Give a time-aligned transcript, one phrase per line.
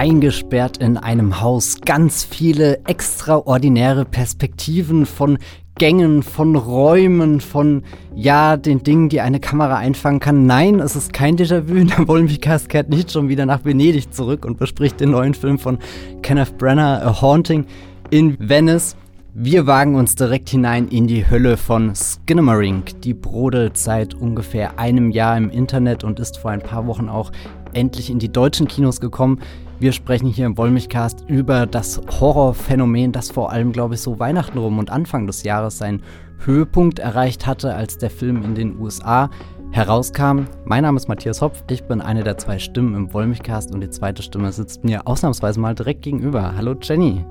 [0.00, 1.76] eingesperrt in einem Haus.
[1.84, 5.36] Ganz viele extraordinäre Perspektiven von
[5.74, 7.82] Gängen, von Räumen, von,
[8.14, 10.46] ja, den Dingen, die eine Kamera einfangen kann.
[10.46, 11.74] Nein, es ist kein Déjà-vu.
[12.08, 15.78] Wollmich-Cast kehrt nicht schon wieder nach Venedig zurück und bespricht den neuen Film von
[16.22, 17.66] Kenneth Brenner, A Haunting
[18.08, 18.96] in Venice.
[19.34, 23.02] Wir wagen uns direkt hinein in die Hölle von Skinamarink.
[23.02, 27.32] Die brodelt seit ungefähr einem Jahr im Internet und ist vor ein paar Wochen auch
[27.74, 29.40] endlich in die deutschen Kinos gekommen.
[29.80, 34.58] Wir sprechen hier im Wollmilchcast über das Horrorphänomen, das vor allem, glaube ich, so Weihnachten
[34.58, 36.02] rum und Anfang des Jahres seinen
[36.44, 39.30] Höhepunkt erreicht hatte, als der Film in den USA
[39.70, 40.40] herauskam.
[40.66, 43.88] Mein Name ist Matthias Hopf, ich bin eine der zwei Stimmen im Wollmilchcast und die
[43.88, 46.54] zweite Stimme sitzt mir ausnahmsweise mal direkt gegenüber.
[46.54, 47.24] Hallo Jenny.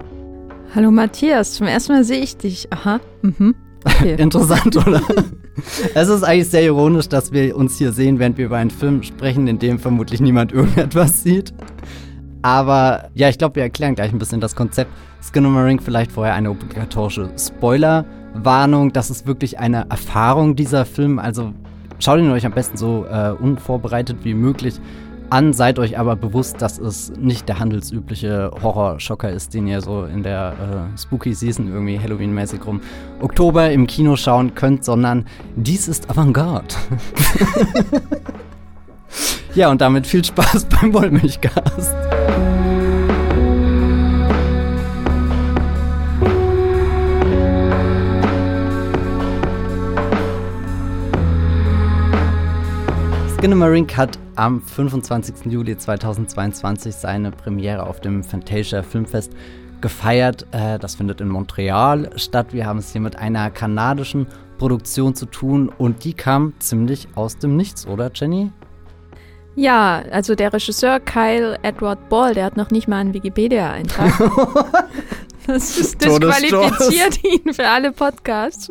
[0.73, 2.73] Hallo Matthias, zum ersten Mal sehe ich dich.
[2.73, 3.53] Aha, mhm.
[3.85, 4.15] Okay.
[4.17, 5.03] Interessant, oder?
[5.93, 9.03] es ist eigentlich sehr ironisch, dass wir uns hier sehen, während wir über einen Film
[9.03, 11.53] sprechen, in dem vermutlich niemand irgendetwas sieht.
[12.41, 14.91] Aber ja, ich glaube, wir erklären gleich ein bisschen das Konzept.
[15.21, 18.93] Skinamarink vielleicht vorher eine obligatorische Spoiler-Warnung.
[18.93, 21.19] Das ist wirklich eine Erfahrung dieser Film.
[21.19, 21.53] Also
[21.99, 24.79] schaut ihn euch am besten so äh, unvorbereitet wie möglich
[25.29, 25.51] an.
[25.51, 30.23] Seid euch aber bewusst, dass es nicht der handelsübliche Horrorschocker ist, den ihr so in
[30.23, 30.53] der
[30.95, 32.79] äh, Spooky Season irgendwie Halloween-mäßig rum
[33.21, 36.75] Oktober im Kino schauen könnt, sondern dies ist Avantgarde.
[39.55, 41.95] ja, und damit viel Spaß beim Wollmilchcast.
[53.39, 55.45] Skinamarink hat am 25.
[55.45, 59.31] Juli 2022 seine Premiere auf dem Fantasia Filmfest
[59.79, 60.45] gefeiert.
[60.51, 62.47] Äh, das findet in Montreal statt.
[62.51, 67.37] Wir haben es hier mit einer kanadischen Produktion zu tun und die kam ziemlich aus
[67.37, 68.51] dem Nichts, oder Jenny?
[69.55, 74.13] Ja, also der Regisseur Kyle Edward Ball, der hat noch nicht mal einen Wikipedia-Eintrag.
[75.47, 78.69] das ist disqualifiziert ihn für alle Podcasts.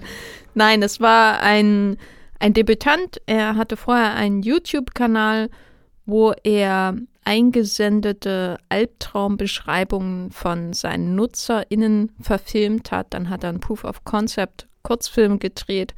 [0.55, 1.99] Nein, es war ein
[2.39, 3.21] ein Debütant.
[3.27, 5.51] Er hatte vorher einen YouTube-Kanal,
[6.07, 13.09] wo er eingesendete Albtraumbeschreibungen von seinen NutzerInnen verfilmt hat.
[13.11, 15.95] Dann hat er einen Proof of Concept Kurzfilm gedreht,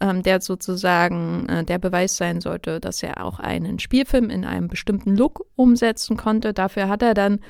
[0.00, 4.68] ähm, der sozusagen äh, der Beweis sein sollte, dass er auch einen Spielfilm in einem
[4.68, 6.52] bestimmten Look umsetzen konnte.
[6.52, 7.40] Dafür hat er dann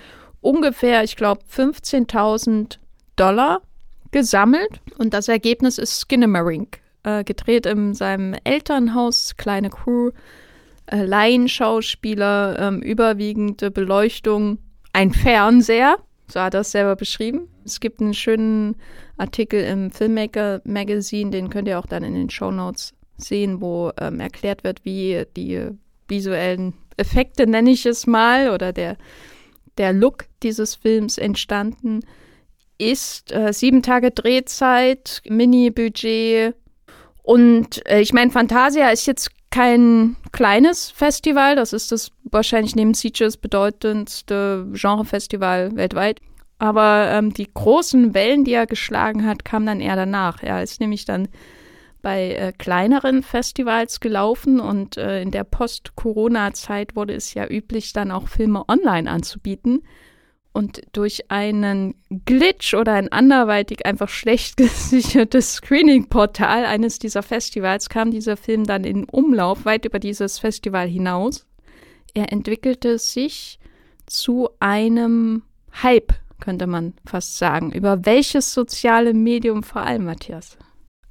[0.41, 2.79] ungefähr, ich glaube, 15.000
[3.17, 3.63] Dollar
[4.11, 10.11] gesammelt und das Ergebnis ist Skinamarink äh, gedreht in seinem Elternhaus, kleine Crew,
[10.87, 14.59] äh, Laienschauspieler, ähm, überwiegende Beleuchtung,
[14.93, 17.49] ein Fernseher, so hat er es selber beschrieben.
[17.71, 18.77] Es gibt einen schönen
[19.17, 23.93] Artikel im Filmmaker Magazine, den könnt ihr auch dann in den Show Notes sehen, wo
[24.01, 25.69] ähm, erklärt wird, wie die
[26.09, 28.97] visuellen Effekte, nenne ich es mal, oder der,
[29.79, 32.01] der Look dieses Films entstanden
[32.79, 33.31] ist.
[33.33, 36.55] Äh, sieben Tage Drehzeit, Mini-Budget,
[37.23, 42.95] und äh, ich meine, Fantasia ist jetzt kein kleines Festival, das ist das wahrscheinlich neben
[42.95, 46.21] Sieges bedeutendste Genrefestival weltweit.
[46.61, 50.43] Aber ähm, die großen Wellen, die er geschlagen hat, kamen dann eher danach.
[50.43, 51.29] Er ist nämlich dann
[52.03, 58.11] bei äh, kleineren Festivals gelaufen und äh, in der Post-Corona-Zeit wurde es ja üblich, dann
[58.11, 59.83] auch Filme online anzubieten.
[60.53, 61.95] Und durch einen
[62.27, 68.85] Glitch oder ein anderweitig einfach schlecht gesichertes Screening-Portal eines dieser Festivals kam dieser Film dann
[68.85, 71.47] in Umlauf weit über dieses Festival hinaus.
[72.13, 73.59] Er entwickelte sich
[74.05, 75.45] zu einem
[75.83, 77.73] Hype, könnte man fast sagen.
[77.73, 80.57] Über welches soziale Medium vor allem, Matthias?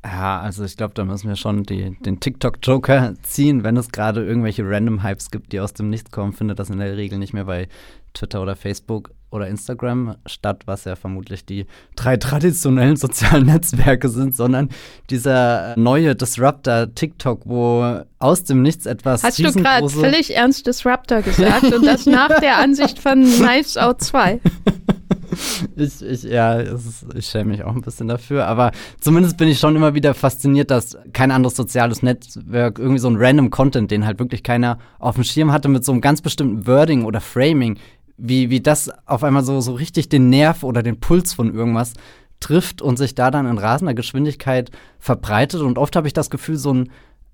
[0.03, 3.63] Ja, also ich glaube, da müssen wir schon die, den TikTok-Joker ziehen.
[3.63, 6.95] Wenn es gerade irgendwelche Random-Hypes gibt, die aus dem Nichts kommen, findet das in der
[6.95, 7.67] Regel nicht mehr bei
[8.13, 14.35] Twitter oder Facebook oder Instagram statt, was ja vermutlich die drei traditionellen sozialen Netzwerke sind,
[14.35, 14.69] sondern
[15.09, 21.21] dieser neue Disruptor TikTok, wo aus dem Nichts etwas Hast du gerade völlig ernst Disruptor
[21.21, 24.41] gesagt und das nach der Ansicht von Knives Out 2?
[25.75, 29.59] ich, ich, ja, ist, ich schäme mich auch ein bisschen dafür, aber zumindest bin ich
[29.59, 34.05] schon immer wieder fasziniert, dass kein anderes soziales Netzwerk irgendwie so ein random Content, den
[34.05, 37.77] halt wirklich keiner auf dem Schirm hatte, mit so einem ganz bestimmten Wording oder Framing
[38.19, 41.93] wie, wie das auf einmal so, so richtig den Nerv oder den Puls von irgendwas
[42.39, 45.61] trifft und sich da dann in rasender Geschwindigkeit verbreitet.
[45.61, 46.89] Und oft habe ich das Gefühl, so ein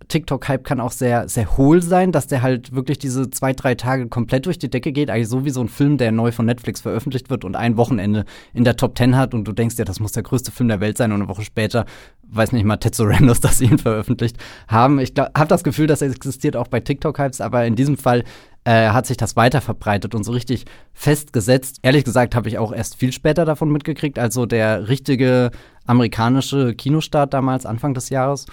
[0.08, 4.08] TikTok-Hype kann auch sehr, sehr hohl sein, dass der halt wirklich diese zwei, drei Tage
[4.08, 5.10] komplett durch die Decke geht.
[5.10, 8.26] Eigentlich so wie so ein Film, der neu von Netflix veröffentlicht wird und ein Wochenende
[8.54, 10.80] in der Top Ten hat und du denkst ja, das muss der größte Film der
[10.80, 11.86] Welt sein und eine Woche später,
[12.28, 15.00] weiß nicht mal, Tetsu Randos, dass sie ihn veröffentlicht haben.
[15.00, 18.24] Ich habe das Gefühl, das existiert auch bei TikTok-Hypes, aber in diesem Fall
[18.66, 21.80] äh, hat sich das weiter verbreitet und so richtig festgesetzt.
[21.84, 25.52] Ehrlich gesagt habe ich auch erst viel später davon mitgekriegt, also der richtige
[25.86, 28.48] amerikanische Kinostart damals, Anfang des Jahres,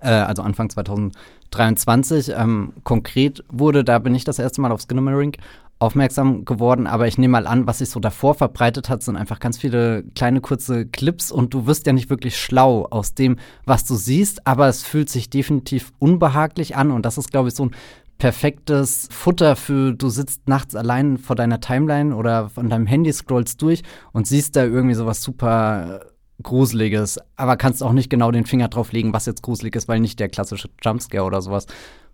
[0.00, 5.36] äh, also Anfang 2023, ähm, konkret wurde, da bin ich das erste Mal auf Skinamarink
[5.78, 9.40] aufmerksam geworden, aber ich nehme mal an, was sich so davor verbreitet hat, sind einfach
[9.40, 13.86] ganz viele kleine kurze Clips und du wirst ja nicht wirklich schlau aus dem, was
[13.86, 17.64] du siehst, aber es fühlt sich definitiv unbehaglich an und das ist, glaube ich, so
[17.64, 17.70] ein
[18.20, 23.60] perfektes Futter für, du sitzt nachts allein vor deiner Timeline oder von deinem Handy scrollst
[23.62, 23.82] durch
[24.12, 26.02] und siehst da irgendwie sowas super
[26.42, 30.00] Gruseliges, aber kannst auch nicht genau den Finger drauf legen, was jetzt gruselig ist, weil
[30.00, 31.66] nicht der klassische Jumpscare oder sowas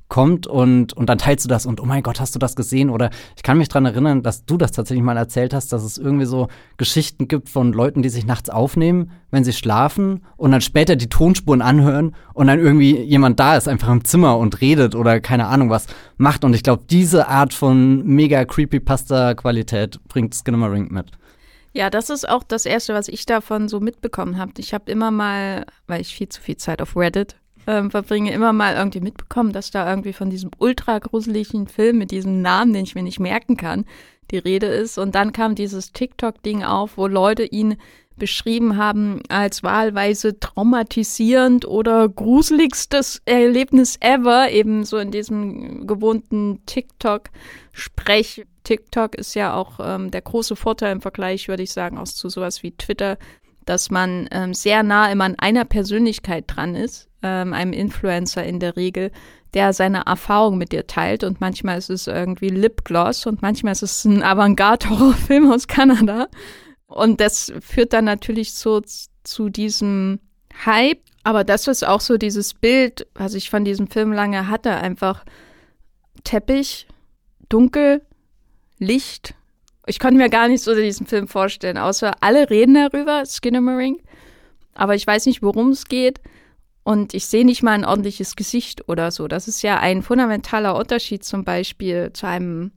[0.08, 2.90] kommt und, und dann teilst du das und oh mein Gott, hast du das gesehen?
[2.90, 5.98] Oder ich kann mich daran erinnern, dass du das tatsächlich mal erzählt hast, dass es
[5.98, 10.60] irgendwie so Geschichten gibt von Leuten, die sich nachts aufnehmen, wenn sie schlafen und dann
[10.60, 14.94] später die Tonspuren anhören und dann irgendwie jemand da ist, einfach im Zimmer und redet
[14.94, 15.86] oder keine Ahnung was
[16.16, 16.44] macht.
[16.44, 21.10] Und ich glaube, diese Art von mega Creepypasta-Qualität bringt Skinamarink mit.
[21.72, 24.52] Ja, das ist auch das Erste, was ich davon so mitbekommen habe.
[24.58, 27.36] Ich habe immer mal, weil ich viel zu viel Zeit auf Reddit
[27.66, 32.10] ähm, verbringe, immer mal irgendwie mitbekommen, dass da irgendwie von diesem ultra gruseligen Film mit
[32.10, 33.84] diesem Namen, den ich mir nicht merken kann,
[34.30, 34.98] die Rede ist.
[34.98, 37.76] Und dann kam dieses TikTok-Ding auf, wo Leute ihn
[38.16, 48.46] beschrieben haben als wahlweise traumatisierend oder gruseligstes Erlebnis ever, eben so in diesem gewohnten TikTok-Sprech.
[48.64, 52.28] TikTok ist ja auch ähm, der große Vorteil im Vergleich, würde ich sagen, auch zu
[52.28, 53.18] sowas wie Twitter,
[53.66, 58.60] dass man ähm, sehr nah immer an einer Persönlichkeit dran ist, ähm, einem Influencer in
[58.60, 59.10] der Regel,
[59.54, 61.24] der seine Erfahrung mit dir teilt.
[61.24, 66.28] Und manchmal ist es irgendwie Lipgloss und manchmal ist es ein Avantgarde-Horrorfilm aus Kanada.
[66.86, 68.80] Und das führt dann natürlich so
[69.24, 70.20] zu diesem
[70.64, 71.00] Hype.
[71.24, 75.24] Aber das ist auch so dieses Bild, was ich von diesem Film lange hatte, einfach
[76.22, 76.86] Teppich,
[77.48, 78.02] dunkel,
[78.78, 79.34] Licht.
[79.86, 84.00] Ich konnte mir gar nicht so diesen Film vorstellen, außer alle reden darüber, Skinnamarink.
[84.74, 86.20] Aber ich weiß nicht, worum es geht.
[86.82, 89.26] Und ich sehe nicht mal ein ordentliches Gesicht oder so.
[89.26, 92.72] Das ist ja ein fundamentaler Unterschied zum Beispiel zu einem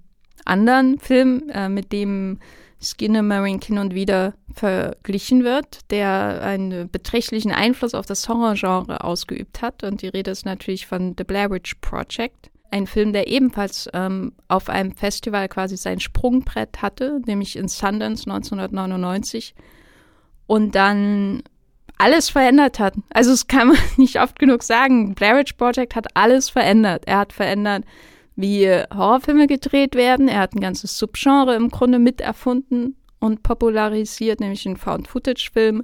[0.46, 2.40] anderen Film, äh, mit dem
[2.82, 9.84] Skinnamarink hin und wieder verglichen wird, der einen beträchtlichen Einfluss auf das Horrorgenre ausgeübt hat.
[9.84, 12.50] Und die Rede ist natürlich von The Blair Witch Project.
[12.71, 18.30] Ein Film, der ebenfalls ähm, auf einem Festival quasi sein Sprungbrett hatte, nämlich in Sundance
[18.30, 19.56] 1999.
[20.48, 21.44] Und dann
[22.00, 22.95] alles verändert hat.
[23.10, 25.13] Also das kann man nicht oft genug sagen.
[25.13, 27.04] Blair Witch Project hat alles verändert.
[27.06, 27.83] Er hat verändert,
[28.36, 30.27] wie Horrorfilme gedreht werden.
[30.27, 35.83] Er hat ein ganzes Subgenre im Grunde miterfunden und popularisiert, nämlich den Found-Footage-Film.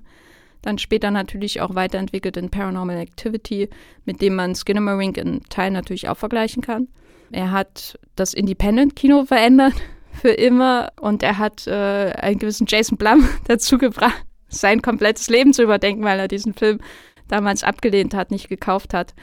[0.66, 3.70] Dann später natürlich auch weiterentwickelt in Paranormal Activity,
[4.04, 6.88] mit dem man Skinnamarink in Teilen natürlich auch vergleichen kann.
[7.32, 9.76] Er hat das Independent-Kino verändert
[10.12, 15.54] für immer und er hat äh, einen gewissen Jason Blum dazu gebracht, sein komplettes Leben
[15.54, 16.80] zu überdenken, weil er diesen Film
[17.28, 19.14] damals abgelehnt hat, nicht gekauft hat.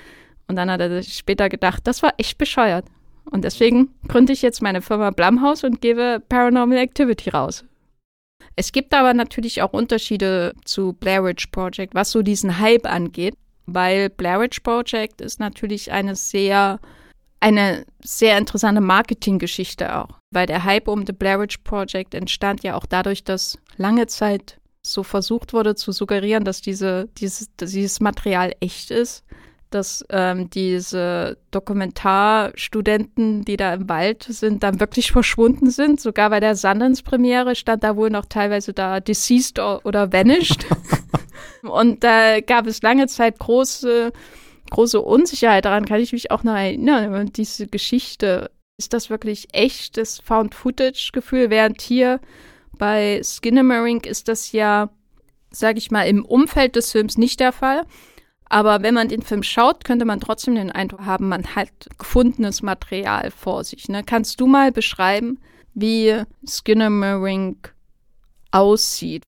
[0.47, 2.85] Und dann hat er sich später gedacht, das war echt bescheuert.
[3.25, 7.65] Und deswegen gründe ich jetzt meine Firma Blumhouse und gebe Paranormal Activity raus.
[8.57, 13.35] Es gibt aber natürlich auch Unterschiede zu Blair Witch Project, was so diesen Hype angeht,
[13.67, 16.81] weil Blair Witch Project ist natürlich eine sehr
[17.41, 22.77] eine sehr interessante Marketinggeschichte auch, weil der Hype um The Blair Witch Project entstand ja
[22.77, 28.53] auch dadurch, dass lange Zeit so versucht wurde zu suggerieren, dass diese, dieses, dieses Material
[28.61, 29.25] echt ist
[29.75, 36.01] dass ähm, diese Dokumentarstudenten, die da im Wald sind, dann wirklich verschwunden sind.
[36.01, 40.67] Sogar bei der Sundance-Premiere stand da wohl noch teilweise da deceased oder vanished.
[41.63, 44.13] Und da gab es lange Zeit große,
[44.71, 45.65] große Unsicherheit.
[45.65, 47.31] Daran kann ich mich auch noch erinnern.
[47.33, 51.51] Diese Geschichte, ist das wirklich echt, das Found-Footage-Gefühl?
[51.51, 52.21] Während hier
[52.79, 54.91] bei Skinnamarink ist das ja,
[55.51, 57.85] sage ich mal, im Umfeld des Films nicht der Fall.
[58.53, 62.61] Aber wenn man den Film schaut, könnte man trotzdem den Eindruck haben, man hat gefundenes
[62.61, 63.89] Material vor sich.
[63.89, 64.03] Ne?
[64.05, 65.39] Kannst du mal beschreiben,
[65.73, 67.75] wie Skinnamarink
[68.51, 69.23] aussieht?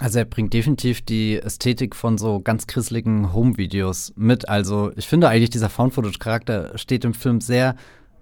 [0.00, 4.48] Also er bringt definitiv die Ästhetik von so ganz christlichen Home-Videos mit.
[4.48, 7.74] Also ich finde eigentlich, dieser Found-Footage-Charakter steht im Film sehr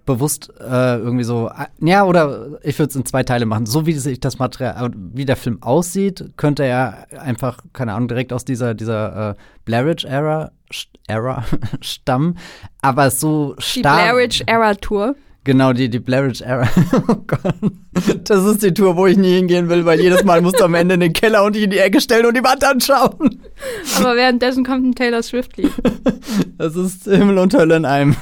[0.05, 3.65] bewusst äh, irgendwie so, äh, ja, oder ich würde es in zwei Teile machen.
[3.65, 8.33] So wie sich das Material, wie der Film aussieht, könnte er einfach, keine Ahnung, direkt
[8.33, 10.51] aus dieser, dieser äh, Blair Witch Era,
[11.07, 11.45] Era
[11.81, 12.37] stammen.
[12.81, 13.73] Aber so stark.
[13.73, 15.15] Die Blair Witch Era Tour.
[15.43, 16.69] Genau, die, die Blair Witch Era.
[17.07, 17.55] oh Gott.
[18.25, 20.75] Das ist die Tour, wo ich nie hingehen will, weil jedes Mal musst du am
[20.75, 23.41] Ende in den Keller und dich in die Ecke stellen und die Wand anschauen.
[23.97, 25.71] Aber währenddessen kommt ein Taylor Swift-Lied.
[26.57, 28.15] Das ist Himmel und Hölle in einem.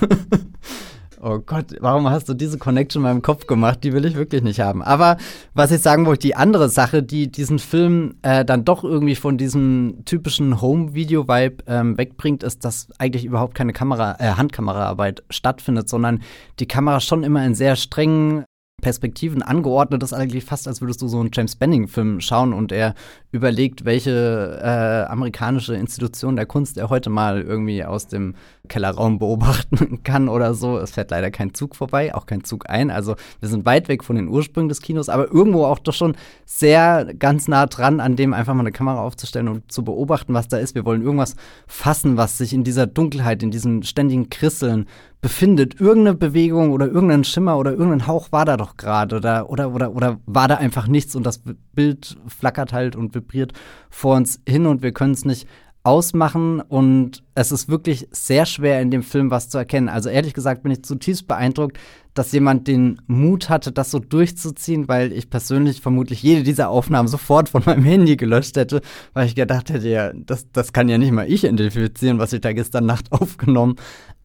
[1.22, 3.84] Oh Gott, warum hast du diese Connection in meinem Kopf gemacht?
[3.84, 4.82] Die will ich wirklich nicht haben.
[4.82, 5.18] Aber
[5.54, 9.38] was ich sagen wollte, die andere Sache, die diesen Film äh, dann doch irgendwie von
[9.38, 16.22] diesem typischen Home-Video-Vibe ähm, wegbringt, ist, dass eigentlich überhaupt keine Kamera, äh, Handkameraarbeit stattfindet, sondern
[16.60, 18.46] die Kamera schon immer in sehr strengen
[18.80, 22.96] Perspektiven angeordnet ist eigentlich fast, als würdest du so einen James Benning-Film schauen und er
[23.32, 28.34] überlegt, welche äh, amerikanische Institution der Kunst er heute mal irgendwie aus dem
[28.68, 30.80] Kellerraum beobachten kann oder so.
[30.80, 32.90] Es fährt leider kein Zug vorbei, auch kein Zug ein.
[32.90, 36.16] Also wir sind weit weg von den Ursprüngen des Kinos, aber irgendwo auch doch schon
[36.46, 40.48] sehr ganz nah dran, an dem einfach mal eine Kamera aufzustellen und zu beobachten, was
[40.48, 40.74] da ist.
[40.74, 41.36] Wir wollen irgendwas
[41.68, 44.88] fassen, was sich in dieser Dunkelheit, in diesem ständigen Krisseln
[45.22, 45.80] befindet.
[45.80, 49.94] Irgendeine Bewegung oder irgendein Schimmer oder irgendein Hauch war da doch gerade oder, oder, oder,
[49.94, 51.42] oder war da einfach nichts und das
[51.74, 53.54] Bild flackert halt und vibriert
[53.90, 55.48] vor uns hin und wir können es nicht
[55.84, 59.90] ausmachen und es ist wirklich sehr schwer in dem Film was zu erkennen.
[59.90, 61.80] Also ehrlich gesagt bin ich zutiefst beeindruckt,
[62.14, 67.08] dass jemand den Mut hatte, das so durchzuziehen, weil ich persönlich vermutlich jede dieser Aufnahmen
[67.08, 68.82] sofort von meinem Handy gelöscht hätte,
[69.14, 72.42] weil ich gedacht hätte, ja, das, das kann ja nicht mal ich identifizieren, was ich
[72.42, 73.76] da gestern Nacht aufgenommen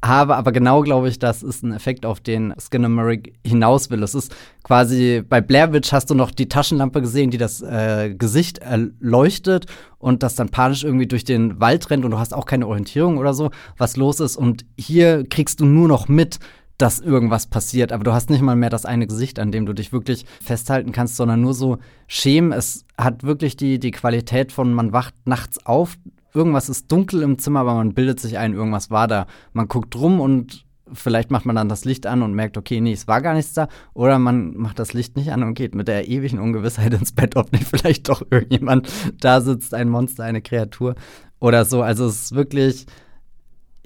[0.02, 0.36] habe.
[0.36, 4.02] Aber genau glaube ich, das ist ein Effekt, auf den Skinnamarink hinaus will.
[4.02, 8.14] Es ist quasi bei Blair Witch hast du noch die Taschenlampe gesehen, die das äh,
[8.16, 9.66] Gesicht erleuchtet
[9.98, 13.18] und das dann panisch irgendwie durch den Wald rennt und du hast auch keine Orientierung
[13.18, 14.36] oder so, was los ist.
[14.36, 16.38] Und hier kriegst du nur noch mit,
[16.78, 19.72] dass irgendwas passiert, aber du hast nicht mal mehr das eine Gesicht, an dem du
[19.72, 22.52] dich wirklich festhalten kannst, sondern nur so Schemen.
[22.52, 25.96] Es hat wirklich die, die Qualität von, man wacht nachts auf,
[26.34, 29.26] irgendwas ist dunkel im Zimmer, aber man bildet sich ein, irgendwas war da.
[29.52, 32.92] Man guckt rum und vielleicht macht man dann das Licht an und merkt, okay, nee,
[32.92, 33.68] es war gar nichts da.
[33.94, 37.36] Oder man macht das Licht nicht an und geht mit der ewigen Ungewissheit ins Bett,
[37.36, 38.88] ob nicht vielleicht doch irgendjemand
[39.20, 40.96] da sitzt, ein Monster, eine Kreatur
[41.38, 41.82] oder so.
[41.82, 42.86] Also es ist wirklich,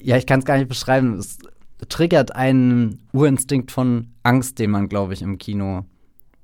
[0.00, 1.14] ja, ich kann es gar nicht beschreiben.
[1.18, 1.38] Es
[1.87, 5.85] triggert einen Urinstinkt von Angst, den man, glaube ich, im Kino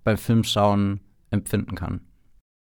[0.04, 1.00] bei Filmschauen
[1.30, 2.00] empfinden kann.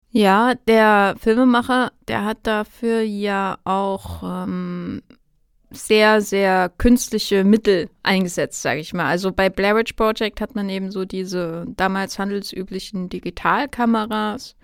[0.10, 5.02] Ja, der Filmemacher, der hat dafür ja auch ähm,
[5.72, 9.06] sehr, sehr künstliche Mittel eingesetzt, sage ich mal.
[9.06, 14.56] Also bei Blair Witch Project hat man eben so diese damals handelsüblichen Digitalkameras,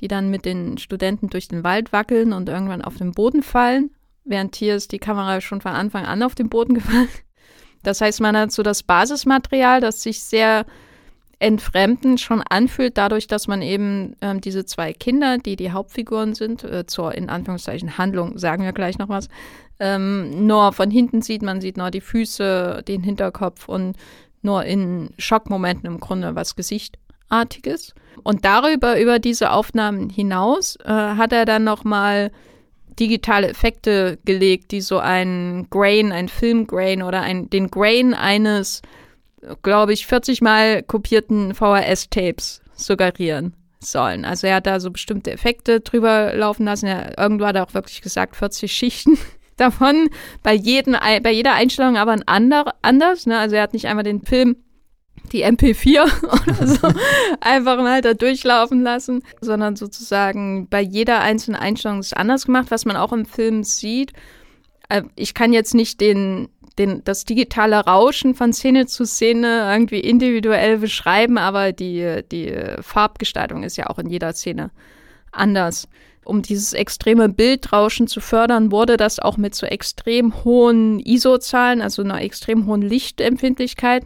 [0.00, 3.90] die dann mit den Studenten durch den Wald wackeln und irgendwann auf den Boden fallen.
[4.24, 7.08] Während hier ist die Kamera schon von Anfang an auf den Boden gefallen.
[7.82, 10.64] Das heißt, man hat so das Basismaterial, das sich sehr
[11.42, 16.62] entfremdend schon anfühlt, dadurch, dass man eben ähm, diese zwei Kinder, die die Hauptfiguren sind,
[16.62, 19.28] äh, zur in Anführungszeichen Handlung, sagen wir gleich noch was,
[19.80, 23.96] ähm, nur von hinten sieht, man sieht nur die Füße, den Hinterkopf und
[24.42, 27.92] nur in Schockmomenten im Grunde was Gesichtartiges.
[28.22, 32.30] Und darüber, über diese Aufnahmen hinaus, äh, hat er dann nochmal
[32.98, 38.82] digitale Effekte gelegt, die so ein Grain, ein Filmgrain oder ein, den Grain eines,
[39.62, 44.24] glaube ich, 40 mal kopierten VHS-Tapes suggerieren sollen.
[44.24, 46.86] Also er hat da so bestimmte Effekte drüber laufen lassen.
[46.86, 49.18] Er, irgendwo hat er auch wirklich gesagt, 40 Schichten
[49.56, 50.08] davon.
[50.42, 53.26] Bei, jeden, bei jeder Einstellung aber ein ander, anders.
[53.26, 53.38] Ne?
[53.38, 54.56] Also er hat nicht einmal den Film
[55.30, 56.88] die MP4 oder so
[57.40, 62.84] einfach mal da durchlaufen lassen, sondern sozusagen bei jeder einzelnen Einstellung ist anders gemacht, was
[62.84, 64.12] man auch im Film sieht.
[64.88, 66.48] Äh, ich kann jetzt nicht den,
[66.78, 73.62] den, das digitale Rauschen von Szene zu Szene irgendwie individuell beschreiben, aber die, die Farbgestaltung
[73.62, 74.70] ist ja auch in jeder Szene
[75.30, 75.88] anders.
[76.24, 82.02] Um dieses extreme Bildrauschen zu fördern, wurde das auch mit so extrem hohen ISO-Zahlen, also
[82.02, 84.04] einer extrem hohen Lichtempfindlichkeit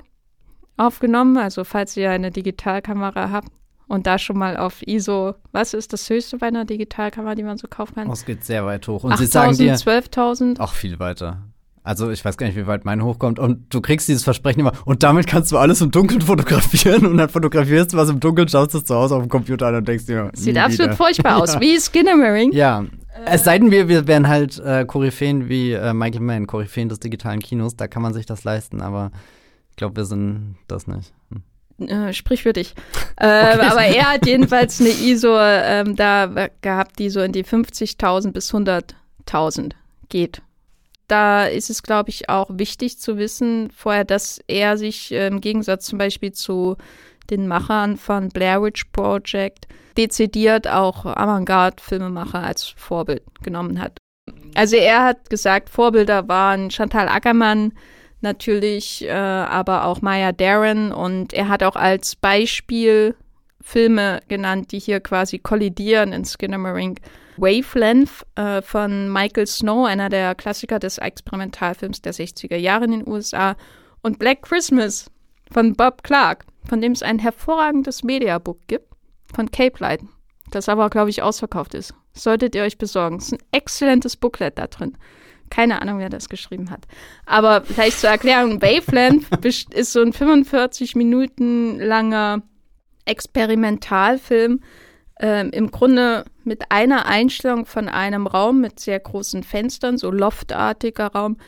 [0.76, 1.36] aufgenommen.
[1.36, 3.48] Also falls ihr eine Digitalkamera habt
[3.88, 7.58] und da schon mal auf ISO, was ist das höchste bei einer Digitalkamera, die man
[7.58, 8.08] so kaufen kann?
[8.08, 9.04] Oh, es geht sehr weit hoch.
[9.04, 10.60] Und sie sagen dir 12.000.
[10.60, 11.42] Auch viel weiter.
[11.86, 13.38] Also ich weiß gar nicht, wie weit mein hochkommt.
[13.38, 14.72] Und du kriegst dieses Versprechen immer.
[14.86, 17.06] Und damit kannst du alles im Dunkeln fotografieren.
[17.06, 19.76] Und dann fotografierst du was im Dunkeln, schaust es zu Hause auf dem Computer an
[19.76, 20.96] und denkst dir, Sieht absolut wieder.
[20.96, 21.54] furchtbar aus.
[21.54, 21.60] ja.
[21.60, 22.52] Wie Skinnamarink.
[22.54, 22.80] Ja.
[22.80, 22.86] Äh.
[23.26, 26.98] Es sei denn, wir, wir wären halt äh, Koryphäen wie äh, Michael Mann, Koryphäen des
[26.98, 27.76] digitalen Kinos.
[27.76, 28.80] Da kann man sich das leisten.
[28.80, 29.12] Aber
[29.76, 31.12] ich glaube, wir sind das nicht.
[31.30, 31.86] Hm.
[31.86, 32.74] Äh, sprich für dich.
[33.18, 33.66] Äh, okay.
[33.70, 38.52] Aber er hat jedenfalls eine ISO ähm, da gehabt, die so in die 50.000 bis
[38.52, 39.72] 100.000
[40.10, 40.42] geht.
[41.08, 45.40] Da ist es, glaube ich, auch wichtig zu wissen vorher, dass er sich äh, im
[45.40, 46.76] Gegensatz zum Beispiel zu
[47.30, 49.66] den Machern von Blair Witch Project
[49.96, 53.96] dezidiert auch Avantgarde-Filmemacher als Vorbild genommen hat.
[54.54, 57.72] Also er hat gesagt, Vorbilder waren Chantal Ackermann,
[58.20, 60.92] natürlich, äh, aber auch Maya Darren.
[60.92, 63.14] Und er hat auch als Beispiel
[63.60, 67.00] Filme genannt, die hier quasi kollidieren in Skinnamarink.
[67.36, 73.08] Wavelength äh, von Michael Snow, einer der Klassiker des Experimentalfilms der 60er Jahre in den
[73.08, 73.56] USA.
[74.02, 75.10] Und Black Christmas
[75.52, 78.86] von Bob Clark, von dem es ein hervorragendes Mediabook gibt,
[79.34, 80.00] von Cape Light,
[80.50, 81.94] das aber, glaube ich, ausverkauft ist.
[82.14, 83.16] Solltet ihr euch besorgen.
[83.16, 84.96] Es ist ein exzellentes Booklet da drin.
[85.50, 86.86] Keine Ahnung, wer das geschrieben hat.
[87.24, 92.42] Aber vielleicht zur Erklärung, Waveland ist so ein 45 Minuten langer
[93.04, 94.60] Experimentalfilm,
[95.20, 101.06] ähm, im Grunde mit einer Einstellung von einem Raum mit sehr großen Fenstern, so loftartiger
[101.06, 101.38] Raum.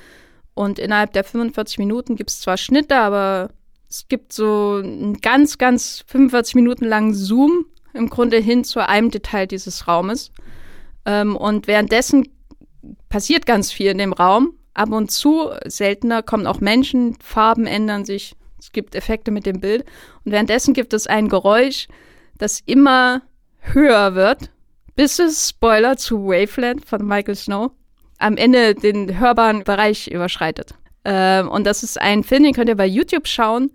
[0.54, 3.50] Und innerhalb der 45 Minuten gibt es zwar Schnitte, aber
[3.88, 9.10] es gibt so einen ganz, ganz 45 Minuten langen Zoom im Grunde hin zu einem
[9.10, 10.30] Detail dieses Raumes.
[11.04, 12.28] Ähm, und währenddessen
[13.08, 14.54] passiert ganz viel in dem Raum.
[14.74, 19.60] Ab und zu, seltener, kommen auch Menschen, Farben ändern sich, es gibt Effekte mit dem
[19.60, 19.84] Bild.
[20.24, 21.88] Und währenddessen gibt es ein Geräusch,
[22.38, 23.22] das immer
[23.60, 24.50] höher wird,
[24.94, 27.72] bis es, Spoiler zu Waveland von Michael Snow,
[28.18, 30.74] am Ende den hörbaren Bereich überschreitet.
[31.04, 33.70] Ähm, und das ist ein Film, den könnt ihr bei YouTube schauen.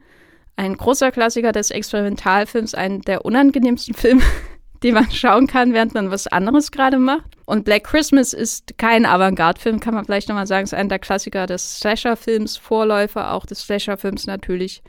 [0.56, 4.22] Ein großer Klassiker des Experimentalfilms, ein der unangenehmsten Filme,
[4.84, 7.38] die man schauen kann, während man was anderes gerade macht.
[7.46, 10.66] Und Black Christmas ist kein Avantgarde-Film, kann man vielleicht nochmal sagen.
[10.66, 14.84] Es ist einer der Klassiker des Slasher-Films, Vorläufer auch des Slasher-Films natürlich.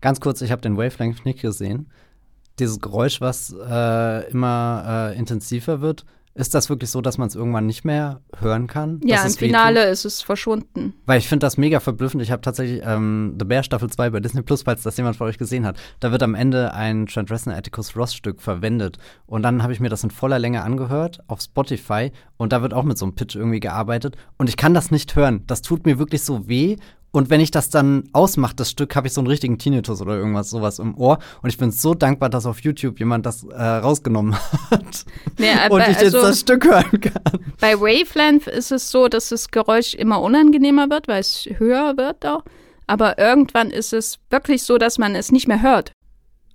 [0.00, 1.90] Ganz kurz, ich habe den Wavelength nicht gesehen.
[2.58, 6.04] Dieses Geräusch, was äh, immer äh, intensiver wird,
[6.34, 9.00] ist das wirklich so, dass man es irgendwann nicht mehr hören kann?
[9.04, 10.94] Ja, im Finale ist es verschwunden.
[11.06, 12.22] Weil ich finde das mega verblüffend.
[12.22, 15.28] Ich habe tatsächlich ähm, The Bear Staffel 2 bei Disney Plus, falls das jemand von
[15.28, 15.78] euch gesehen hat.
[16.00, 18.98] Da wird am Ende ein Trent Reznor Atticus Ross Stück verwendet.
[19.26, 22.10] Und dann habe ich mir das in voller Länge angehört auf Spotify.
[22.36, 24.16] Und da wird auch mit so einem Pitch irgendwie gearbeitet.
[24.36, 25.44] Und ich kann das nicht hören.
[25.46, 26.76] Das tut mir wirklich so weh.
[27.14, 30.16] Und wenn ich das dann ausmache, das Stück, habe ich so einen richtigen Tinnitus oder
[30.16, 31.20] irgendwas sowas im Ohr.
[31.42, 34.34] Und ich bin so dankbar, dass auf YouTube jemand das äh, rausgenommen
[34.72, 35.04] hat.
[35.38, 37.38] Nee, und ich also, jetzt das Stück hören kann.
[37.60, 42.26] Bei Wavelength ist es so, dass das Geräusch immer unangenehmer wird, weil es höher wird
[42.26, 42.42] auch.
[42.88, 45.92] Aber irgendwann ist es wirklich so, dass man es nicht mehr hört.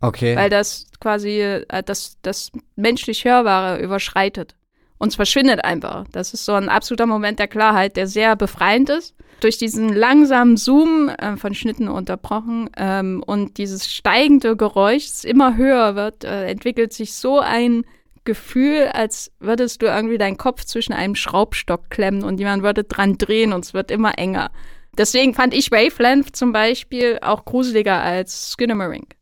[0.02, 0.36] Okay.
[0.36, 4.56] Weil das quasi äh, das, das menschlich Hörbare überschreitet.
[5.00, 6.06] Und es verschwindet einfach.
[6.12, 10.58] Das ist so ein absoluter Moment der Klarheit, der sehr befreiend ist durch diesen langsamen
[10.58, 16.48] Zoom äh, von Schnitten unterbrochen ähm, und dieses steigende Geräusch, das immer höher wird, äh,
[16.48, 17.84] entwickelt sich so ein
[18.26, 23.18] Gefühl, als würdest du irgendwie deinen Kopf zwischen einem Schraubstock klemmen und jemand würde dran
[23.18, 24.52] drehen und es wird immer enger.
[24.98, 29.16] Deswegen fand ich Wavelength zum Beispiel auch gruseliger als Skinamarink.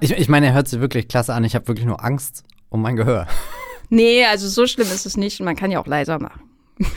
[0.00, 1.44] Ich, ich meine, er hört sich wirklich klasse an.
[1.44, 3.26] Ich habe wirklich nur Angst um mein Gehör.
[3.90, 5.40] Nee, also so schlimm ist es nicht.
[5.40, 6.42] Man kann ja auch leiser machen.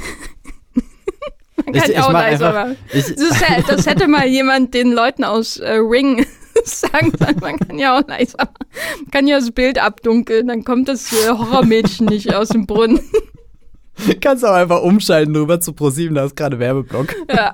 [1.66, 2.78] Man kann ich, auch ich leiser einfach, machen.
[2.92, 6.26] Das, das, hätte mal jemand den Leuten aus äh, Ring
[6.64, 7.38] sagen sollen.
[7.40, 8.54] Man kann ja auch leiser machen.
[9.02, 13.00] Man kann ja das Bild abdunkeln, dann kommt das äh, Horrormädchen nicht aus dem Brunnen.
[14.22, 17.16] Kannst auch einfach umschalten rüber zu ProSieben, da ist gerade Werbeblock.
[17.30, 17.54] Ja.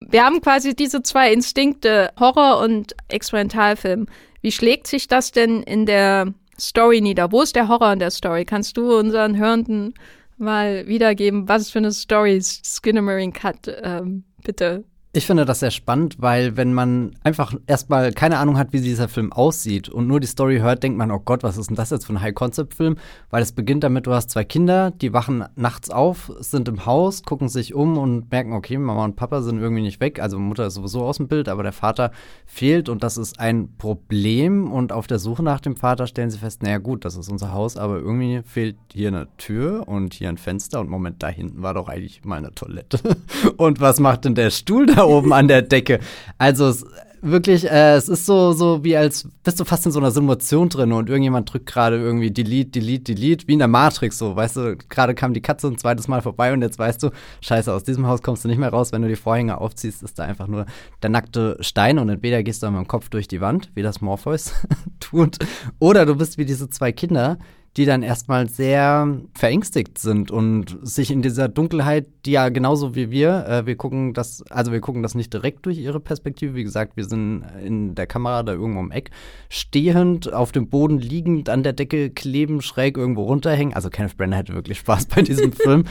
[0.00, 4.06] Wir haben quasi diese zwei Instinkte, Horror und Experimentalfilm.
[4.42, 7.32] Wie schlägt sich das denn in der Story nieder?
[7.32, 8.44] Wo ist der Horror in der Story?
[8.44, 9.94] Kannst du unseren Hörenden
[10.36, 14.84] mal wiedergeben, was für eine Story Skinnamarink hat, ähm, bitte
[15.16, 19.06] ich finde das sehr spannend, weil wenn man einfach erstmal keine Ahnung hat, wie dieser
[19.06, 21.90] Film aussieht und nur die Story hört, denkt man, oh Gott, was ist denn das
[21.90, 22.96] jetzt für ein High-Concept-Film?
[23.30, 27.22] Weil es beginnt damit, du hast zwei Kinder, die wachen nachts auf, sind im Haus,
[27.22, 30.20] gucken sich um und merken, okay, Mama und Papa sind irgendwie nicht weg.
[30.20, 32.10] Also Mutter ist sowieso aus dem Bild, aber der Vater
[32.44, 34.72] fehlt und das ist ein Problem.
[34.72, 37.52] Und auf der Suche nach dem Vater stellen sie fest, naja gut, das ist unser
[37.52, 41.62] Haus, aber irgendwie fehlt hier eine Tür und hier ein Fenster und Moment, da hinten
[41.62, 42.98] war doch eigentlich mal eine Toilette.
[43.58, 46.00] und was macht denn der Stuhl da oben an der Decke.
[46.38, 46.84] Also es,
[47.24, 50.68] wirklich, äh, es ist so, so wie als bist du fast in so einer Simulation
[50.68, 54.56] drin und irgendjemand drückt gerade irgendwie Delete, Delete, Delete, wie in der Matrix so, weißt
[54.56, 57.84] du, gerade kam die Katze ein zweites Mal vorbei und jetzt weißt du, scheiße, aus
[57.84, 60.46] diesem Haus kommst du nicht mehr raus, wenn du die Vorhänge aufziehst, ist da einfach
[60.46, 60.66] nur
[61.02, 64.00] der nackte Stein und entweder gehst du mit dem Kopf durch die Wand, wie das
[64.00, 64.52] Morpheus
[65.00, 65.38] tut,
[65.78, 67.38] oder du bist wie diese zwei Kinder,
[67.76, 73.10] die dann erstmal sehr verängstigt sind und sich in dieser Dunkelheit, die ja genauso wie
[73.10, 76.54] wir, äh, wir gucken das, also wir gucken das nicht direkt durch ihre Perspektive.
[76.54, 79.10] Wie gesagt, wir sind in der Kamera da irgendwo im Eck,
[79.48, 83.74] stehend, auf dem Boden liegend, an der Decke kleben, schräg irgendwo runterhängen.
[83.74, 85.84] Also Kenneth Brenner hätte wirklich Spaß bei diesem Film.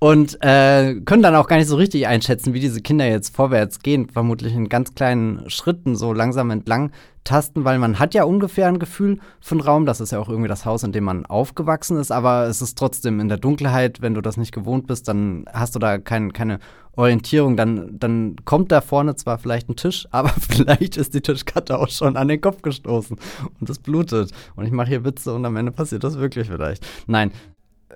[0.00, 3.80] Und äh, können dann auch gar nicht so richtig einschätzen, wie diese Kinder jetzt vorwärts
[3.80, 4.08] gehen.
[4.08, 6.90] Vermutlich in ganz kleinen Schritten so langsam entlang
[7.28, 9.86] tasten, weil man hat ja ungefähr ein Gefühl von Raum.
[9.86, 12.76] Das ist ja auch irgendwie das Haus, in dem man aufgewachsen ist, aber es ist
[12.78, 16.32] trotzdem in der Dunkelheit, wenn du das nicht gewohnt bist, dann hast du da kein,
[16.32, 16.58] keine
[16.96, 17.56] Orientierung.
[17.56, 21.88] Dann, dann kommt da vorne zwar vielleicht ein Tisch, aber vielleicht ist die Tischkarte auch
[21.88, 23.16] schon an den Kopf gestoßen
[23.60, 24.32] und es blutet.
[24.56, 26.86] Und ich mache hier Witze und am Ende passiert das wirklich vielleicht.
[27.06, 27.30] Nein,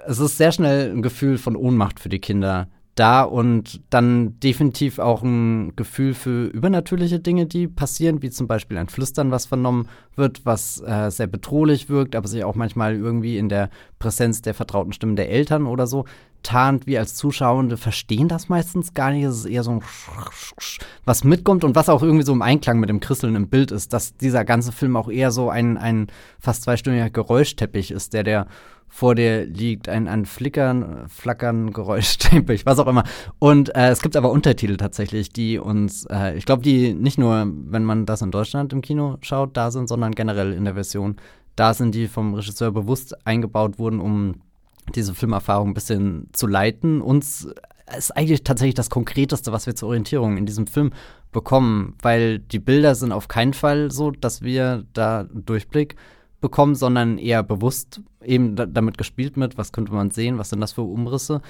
[0.07, 4.99] es ist sehr schnell ein Gefühl von Ohnmacht für die Kinder da und dann definitiv
[4.99, 9.89] auch ein Gefühl für übernatürliche Dinge, die passieren, wie zum Beispiel ein Flüstern, was vernommen
[10.15, 14.53] wird, was äh, sehr bedrohlich wirkt, aber sich auch manchmal irgendwie in der Präsenz der
[14.53, 16.05] vertrauten Stimmen der Eltern oder so
[16.43, 16.87] tarnt.
[16.87, 19.25] Wir als Zuschauende verstehen das meistens gar nicht.
[19.25, 19.83] Es ist eher so ein
[21.07, 23.95] was mitkommt und was auch irgendwie so im Einklang mit dem Krisseln im Bild ist,
[23.95, 28.47] dass dieser ganze Film auch eher so ein, ein fast zweistündiger Geräuschteppich ist, der der
[28.95, 33.05] vor dir liegt, ein, ein Flickern, Flackern, Geräuschteppich, was auch immer.
[33.39, 37.51] Und äh, es gibt aber Untertitel tatsächlich, die uns, äh, ich glaube, die nicht nur,
[37.65, 41.17] wenn man das in Deutschland im Kino schaut, da sind, sondern generell in der Version
[41.57, 44.43] da sind, die vom Regisseur bewusst eingebaut wurden, um
[44.95, 47.01] diese Filmerfahrung ein bisschen zu leiten.
[47.01, 47.49] Uns
[47.97, 50.91] ist eigentlich tatsächlich das Konkreteste, was wir zur Orientierung in diesem Film
[51.33, 55.97] bekommen, weil die Bilder sind auf keinen Fall so, dass wir da Durchblick
[56.43, 60.61] bekommen, sondern eher bewusst eben da, damit gespielt mit, was könnte man sehen, was sind
[60.61, 61.43] das für Umrisse.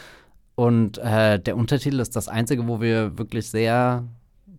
[0.55, 4.05] Und äh, der Untertitel ist das Einzige, wo wir wirklich sehr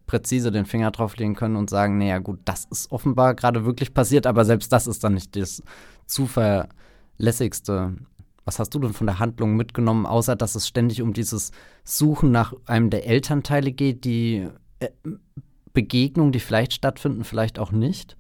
[0.05, 4.27] präzise den Finger drauflegen können und sagen, naja gut, das ist offenbar gerade wirklich passiert,
[4.27, 5.63] aber selbst das ist dann nicht das
[6.07, 7.95] zuverlässigste.
[8.45, 11.51] Was hast du denn von der Handlung mitgenommen, außer dass es ständig um dieses
[11.85, 14.47] Suchen nach einem der Elternteile geht, die
[14.79, 14.89] äh,
[15.71, 18.17] Begegnung, die vielleicht stattfinden, vielleicht auch nicht?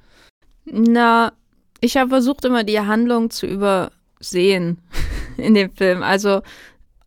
[0.65, 1.33] Na,
[1.83, 4.77] ich habe versucht, immer die Handlung zu übersehen
[5.37, 6.01] in dem Film.
[6.01, 6.41] Also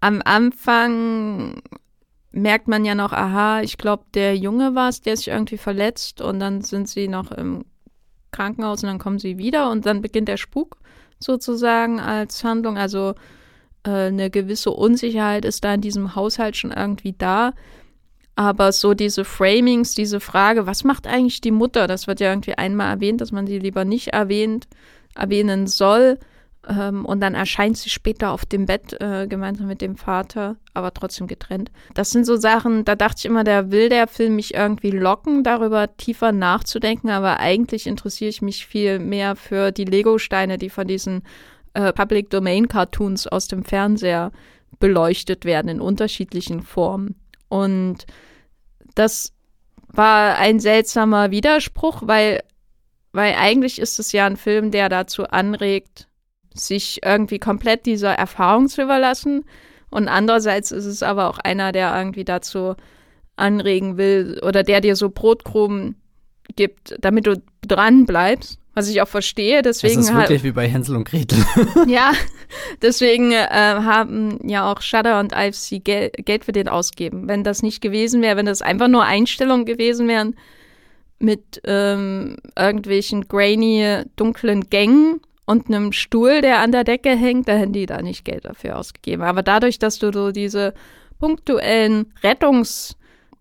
[0.00, 1.62] am Anfang
[2.30, 6.20] merkt man ja noch, aha, ich glaube, der Junge war es, der sich irgendwie verletzt
[6.20, 7.64] und dann sind sie noch im
[8.32, 10.76] Krankenhaus und dann kommen sie wieder und dann beginnt der Spuk
[11.18, 12.76] sozusagen als Handlung.
[12.76, 13.14] Also
[13.84, 17.54] äh, eine gewisse Unsicherheit ist da in diesem Haushalt schon irgendwie da.
[18.36, 21.86] Aber so diese Framings, diese Frage, was macht eigentlich die Mutter?
[21.86, 24.68] Das wird ja irgendwie einmal erwähnt, dass man sie lieber nicht erwähnt,
[25.14, 26.18] erwähnen soll.
[26.68, 30.92] Ähm, und dann erscheint sie später auf dem Bett äh, gemeinsam mit dem Vater, aber
[30.92, 31.70] trotzdem getrennt.
[31.94, 35.42] Das sind so Sachen, da dachte ich immer, der will der Film mich irgendwie locken,
[35.42, 40.86] darüber tiefer nachzudenken, aber eigentlich interessiere ich mich viel mehr für die Lego-Steine, die von
[40.86, 41.22] diesen
[41.72, 44.30] äh, Public Domain Cartoons aus dem Fernseher
[44.78, 47.14] beleuchtet werden in unterschiedlichen Formen.
[47.48, 48.06] Und
[48.96, 49.32] das
[49.88, 52.42] war ein seltsamer Widerspruch, weil,
[53.12, 56.08] weil eigentlich ist es ja ein Film, der dazu anregt,
[56.52, 59.44] sich irgendwie komplett dieser Erfahrung zu überlassen.
[59.90, 62.74] Und andererseits ist es aber auch einer, der irgendwie dazu
[63.36, 65.96] anregen will oder der dir so Brotkrumen
[66.56, 69.62] gibt, damit du dran bleibst was ich auch verstehe.
[69.62, 71.38] Deswegen das ist wirklich wie bei Hänsel und Gretel.
[71.86, 72.12] ja,
[72.82, 77.26] deswegen äh, haben ja auch Shudder und IFC Gel Geld für den ausgeben.
[77.26, 80.36] Wenn das nicht gewesen wäre, wenn das einfach nur Einstellungen gewesen wären
[81.18, 87.54] mit ähm, irgendwelchen grainy, dunklen Gängen und einem Stuhl, der an der Decke hängt, da
[87.54, 89.22] hätten die da nicht Geld dafür ausgegeben.
[89.22, 90.74] Aber dadurch, dass du so diese
[91.18, 92.95] punktuellen Rettungs-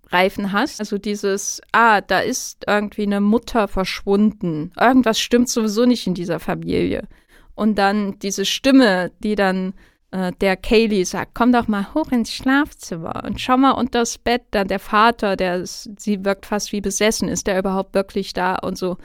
[0.09, 0.79] Reifen hast.
[0.79, 4.71] Also dieses, ah, da ist irgendwie eine Mutter verschwunden.
[4.79, 7.07] Irgendwas stimmt sowieso nicht in dieser Familie.
[7.55, 9.73] Und dann diese Stimme, die dann
[10.11, 14.17] äh, der Kaylee sagt, komm doch mal hoch ins Schlafzimmer und schau mal unter das
[14.17, 14.43] Bett.
[14.51, 18.55] Dann der Vater, der ist, sie wirkt fast wie besessen, ist der überhaupt wirklich da
[18.55, 18.97] und so.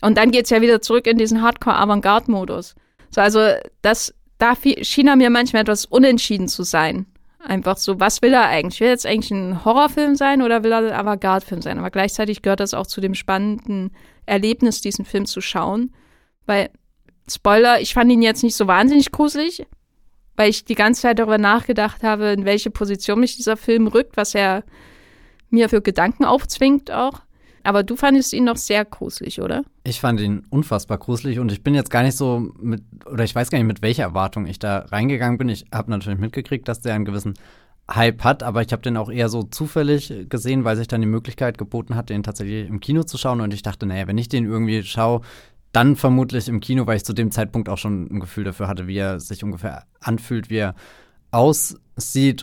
[0.00, 2.74] Und dann geht es ja wieder zurück in diesen Hardcore-Avantgarde-Modus.
[3.10, 3.40] So, also
[3.82, 7.06] das, da schien er mir manchmal etwas unentschieden zu sein.
[7.40, 8.80] Einfach so, was will er eigentlich?
[8.80, 11.78] Will er jetzt eigentlich ein Horrorfilm sein oder will er ein Avantgarde-Film sein?
[11.78, 13.92] Aber gleichzeitig gehört das auch zu dem spannenden
[14.26, 15.94] Erlebnis, diesen Film zu schauen.
[16.46, 16.70] Weil,
[17.30, 19.66] Spoiler, ich fand ihn jetzt nicht so wahnsinnig gruselig,
[20.34, 24.16] weil ich die ganze Zeit darüber nachgedacht habe, in welche Position mich dieser Film rückt,
[24.16, 24.64] was er
[25.50, 27.20] mir für Gedanken aufzwingt auch.
[27.68, 29.62] Aber du fandest ihn noch sehr gruselig, oder?
[29.84, 33.34] Ich fand ihn unfassbar gruselig und ich bin jetzt gar nicht so mit, oder ich
[33.34, 35.50] weiß gar nicht, mit welcher Erwartung ich da reingegangen bin.
[35.50, 37.34] Ich habe natürlich mitgekriegt, dass der einen gewissen
[37.90, 41.06] Hype hat, aber ich habe den auch eher so zufällig gesehen, weil sich dann die
[41.06, 43.42] Möglichkeit geboten hat, den tatsächlich im Kino zu schauen.
[43.42, 45.20] Und ich dachte, naja, wenn ich den irgendwie schaue,
[45.72, 48.86] dann vermutlich im Kino, weil ich zu dem Zeitpunkt auch schon ein Gefühl dafür hatte,
[48.86, 50.74] wie er sich ungefähr anfühlt, wie er
[51.32, 51.78] aussieht.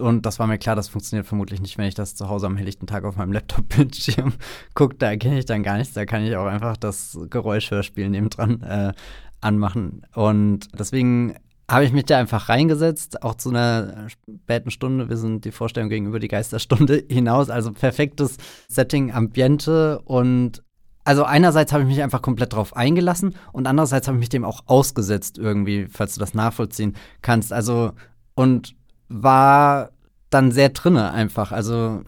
[0.01, 2.57] Und das war mir klar, das funktioniert vermutlich nicht, wenn ich das zu Hause am
[2.57, 4.33] helllichten Tag auf meinem Laptop-Bildschirm
[4.73, 4.95] gucke.
[4.97, 5.93] Da erkenne ich dann gar nichts.
[5.93, 8.93] Da kann ich auch einfach das Geräuschhörspiel nebendran äh,
[9.41, 10.01] anmachen.
[10.13, 11.35] Und deswegen
[11.69, 15.09] habe ich mich da einfach reingesetzt, auch zu einer späten Stunde.
[15.09, 17.49] Wir sind die Vorstellung gegenüber die Geisterstunde hinaus.
[17.49, 18.37] Also perfektes
[18.67, 20.61] Setting, Ambiente und
[21.07, 24.43] also einerseits habe ich mich einfach komplett drauf eingelassen und andererseits habe ich mich dem
[24.43, 27.53] auch ausgesetzt irgendwie, falls du das nachvollziehen kannst.
[27.53, 27.91] Also
[28.33, 28.75] und
[29.09, 29.89] war
[30.29, 31.51] dann sehr drinne einfach.
[31.51, 32.01] Also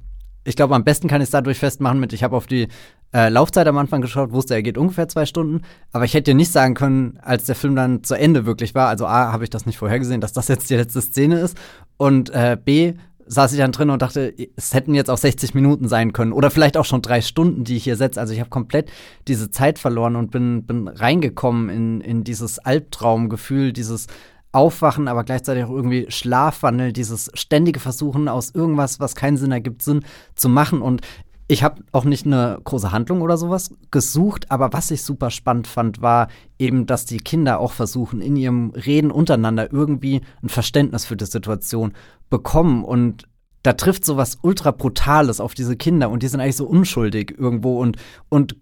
[0.43, 2.67] ich glaube, am besten kann ich es dadurch festmachen mit, ich habe auf die
[3.13, 6.35] äh, Laufzeit am Anfang geschaut, wusste, er geht ungefähr zwei Stunden, aber ich hätte dir
[6.35, 9.49] nicht sagen können, als der Film dann zu Ende wirklich war, also A, habe ich
[9.49, 11.57] das nicht vorhergesehen, dass das jetzt die letzte Szene ist
[11.97, 12.93] und äh, B,
[13.27, 16.49] saß ich dann drin und dachte, es hätten jetzt auch 60 Minuten sein können oder
[16.49, 18.19] vielleicht auch schon drei Stunden, die ich hier setze.
[18.19, 18.89] Also ich habe komplett
[19.27, 24.07] diese Zeit verloren und bin, bin reingekommen in, in dieses Albtraumgefühl, dieses
[24.51, 29.81] Aufwachen, aber gleichzeitig auch irgendwie Schlafwandel, dieses ständige Versuchen aus irgendwas, was keinen Sinn ergibt,
[29.81, 30.03] Sinn
[30.35, 30.81] zu machen.
[30.81, 31.01] Und
[31.47, 35.67] ich habe auch nicht eine große Handlung oder sowas gesucht, aber was ich super spannend
[35.67, 36.27] fand, war
[36.59, 41.25] eben, dass die Kinder auch versuchen, in ihrem Reden untereinander irgendwie ein Verständnis für die
[41.25, 41.93] Situation
[42.29, 42.83] bekommen.
[42.83, 43.27] Und
[43.63, 47.35] da trifft so was ultra Brutales auf diese Kinder und die sind eigentlich so unschuldig
[47.37, 47.97] irgendwo und,
[48.29, 48.55] und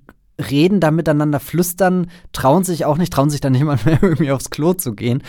[0.50, 4.50] reden da miteinander, flüstern, trauen sich auch nicht, trauen sich dann mal mehr irgendwie aufs
[4.50, 5.24] Klo zu gehen.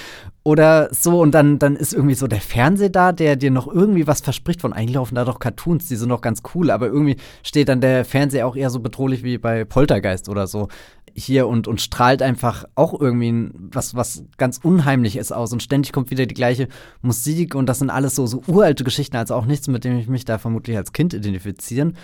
[0.46, 4.06] Oder so, und dann, dann ist irgendwie so der Fernseher da, der dir noch irgendwie
[4.06, 7.16] was verspricht von, eigentlich laufen da doch Cartoons, die sind doch ganz cool, aber irgendwie
[7.42, 10.68] steht dann der Fernseher auch eher so bedrohlich wie bei Poltergeist oder so
[11.16, 16.12] hier und, und strahlt einfach auch irgendwie was, was ganz Unheimliches aus und ständig kommt
[16.12, 16.68] wieder die gleiche
[17.02, 20.06] Musik und das sind alles so, so uralte Geschichten, also auch nichts, mit dem ich
[20.06, 21.96] mich da vermutlich als Kind identifizieren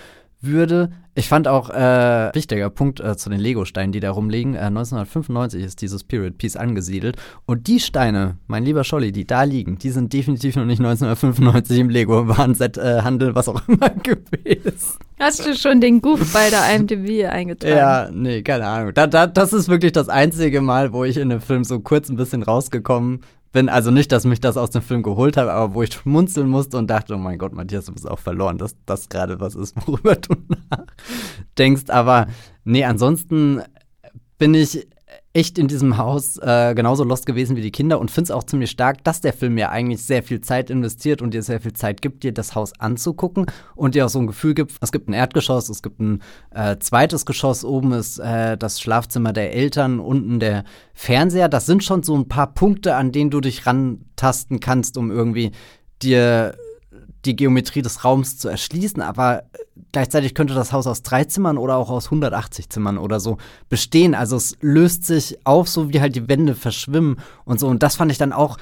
[0.43, 0.91] würde.
[1.15, 4.55] Ich fand auch äh, wichtiger Punkt äh, zu den Lego-Steinen, die da rumliegen.
[4.55, 7.17] Äh, 1995 ist dieses Period Piece angesiedelt.
[7.45, 11.79] Und die Steine, mein lieber Scholli, die da liegen, die sind definitiv noch nicht 1995
[11.79, 14.99] im Lego-Warenset-Handel, äh, was auch immer gewesen.
[15.19, 17.77] Hast du schon den Goof bei der IMDb eingetragen?
[17.77, 18.95] Ja, nee, keine Ahnung.
[18.95, 22.09] Da, da, das ist wirklich das einzige Mal, wo ich in dem Film so kurz
[22.09, 23.21] ein bisschen rausgekommen
[23.53, 23.69] bin.
[23.69, 26.79] Also nicht, dass mich das aus dem Film geholt hat, aber wo ich schmunzeln musste
[26.79, 29.77] und dachte, oh mein Gott, Matthias, du bist auch verloren, dass das gerade was ist,
[29.87, 30.35] worüber du
[30.71, 31.91] nachdenkst.
[31.91, 32.27] Aber
[32.65, 33.63] nee, ansonsten
[34.39, 34.89] bin ich
[35.35, 38.45] echt in diesem Haus äh, genauso lost gewesen wie die Kinder und finde es auch
[38.45, 41.73] ziemlich stark, dass der Film ja eigentlich sehr viel Zeit investiert und dir sehr viel
[41.73, 45.09] Zeit gibt, dir das Haus anzugucken und dir auch so ein Gefühl gibt, es gibt
[45.09, 50.01] ein Erdgeschoss, es gibt ein äh, zweites Geschoss, oben ist äh, das Schlafzimmer der Eltern,
[50.01, 51.49] unten der Fernseher.
[51.49, 55.53] Das sind schon so ein paar Punkte, an denen du dich rantasten kannst, um irgendwie
[56.03, 56.57] dir
[57.25, 59.45] die Geometrie des Raums zu erschließen, aber
[59.93, 64.15] gleichzeitig könnte das Haus aus drei Zimmern oder auch aus 180 Zimmern oder so bestehen.
[64.15, 67.69] Also es löst sich auf, so wie halt die Wände verschwimmen und so.
[67.69, 68.59] Und das fand ich dann auch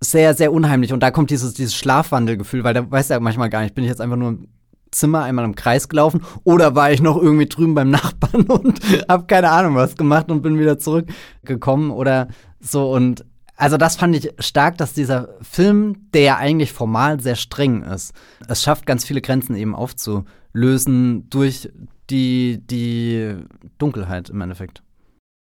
[0.00, 0.92] sehr, sehr unheimlich.
[0.92, 3.90] Und da kommt dieses, dieses Schlafwandelgefühl, weil da weiß ja manchmal gar nicht, bin ich
[3.90, 4.48] jetzt einfach nur im
[4.90, 9.28] Zimmer einmal im Kreis gelaufen oder war ich noch irgendwie drüben beim Nachbarn und hab
[9.28, 12.28] keine Ahnung was gemacht und bin wieder zurückgekommen oder
[12.60, 12.90] so.
[12.92, 13.24] Und
[13.58, 18.14] also das fand ich stark, dass dieser Film, der ja eigentlich formal sehr streng ist,
[18.46, 21.68] es schafft, ganz viele Grenzen eben aufzulösen durch
[22.08, 23.34] die, die
[23.78, 24.82] Dunkelheit im Endeffekt.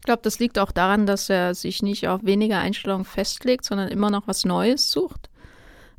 [0.02, 3.88] Ich glaube, das liegt auch daran, dass er sich nicht auf weniger Einstellungen festlegt, sondern
[3.88, 5.32] immer noch was Neues sucht.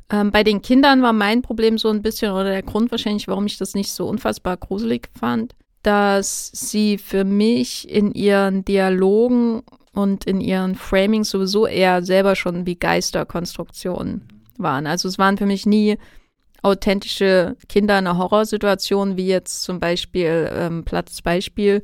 [0.09, 3.45] Ähm, bei den Kindern war mein Problem so ein bisschen, oder der Grund wahrscheinlich, warum
[3.45, 9.63] ich das nicht so unfassbar gruselig fand, dass sie für mich in ihren Dialogen
[9.95, 14.27] und in ihren Framings sowieso eher selber schon wie Geisterkonstruktionen
[14.57, 14.87] waren.
[14.87, 15.97] Also es waren für mich nie
[16.61, 21.83] authentische Kinder in einer Horrorsituation, wie jetzt zum Beispiel ähm, Platzbeispiel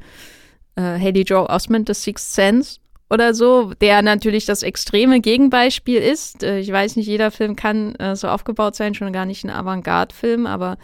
[0.75, 6.43] äh, Haley Joe Osment, The Sixth Sense oder so, der natürlich das extreme Gegenbeispiel ist.
[6.43, 9.49] Äh, ich weiß nicht, jeder Film kann äh, so aufgebaut sein, schon gar nicht ein
[9.49, 10.77] Avantgarde-Film, aber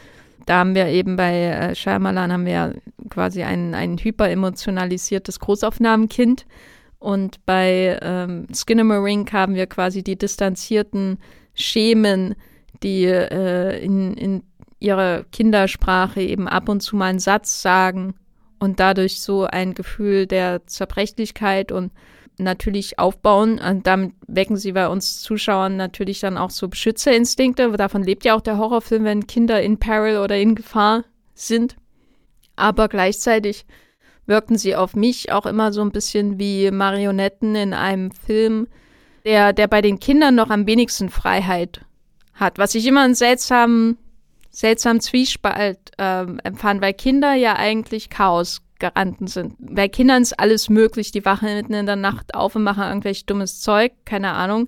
[0.46, 2.76] da haben wir eben bei äh, Shyamalan haben wir
[3.10, 6.46] quasi ein, ein hyperemotionalisiertes Großaufnahmenkind,
[7.00, 11.20] und bei ähm, Skinamarink haben wir quasi die distanzierten
[11.54, 12.36] Schemen,
[12.84, 14.44] die äh, in, in
[14.80, 18.16] ihrer Kindersprache eben ab und zu mal einen Satz sagen
[18.60, 21.92] und dadurch so ein Gefühl der Zerbrechlichkeit und
[22.38, 23.60] natürlich aufbauen.
[23.60, 27.72] Und damit wecken sie bei uns Zuschauern natürlich dann auch so Beschützerinstinkte.
[27.72, 31.76] Davon lebt ja auch der Horrorfilm, wenn Kinder in Peril oder in Gefahr sind.
[32.56, 33.66] Aber gleichzeitig
[34.28, 38.68] wirkten sie auf mich auch immer so ein bisschen wie Marionetten in einem Film,
[39.26, 41.82] der, der bei den Kindern noch am wenigsten Freiheit
[42.34, 42.60] hat.
[42.60, 43.98] Was ich immer einen seltsamen,
[44.52, 49.56] seltsamen Zwiespalt äh, empfand, weil Kinder ja eigentlich Chaosgaranten sind.
[49.60, 53.26] Bei Kindern ist alles möglich, die wachen mitten in der Nacht auf und machen irgendwelch
[53.26, 54.68] dummes Zeug, keine Ahnung.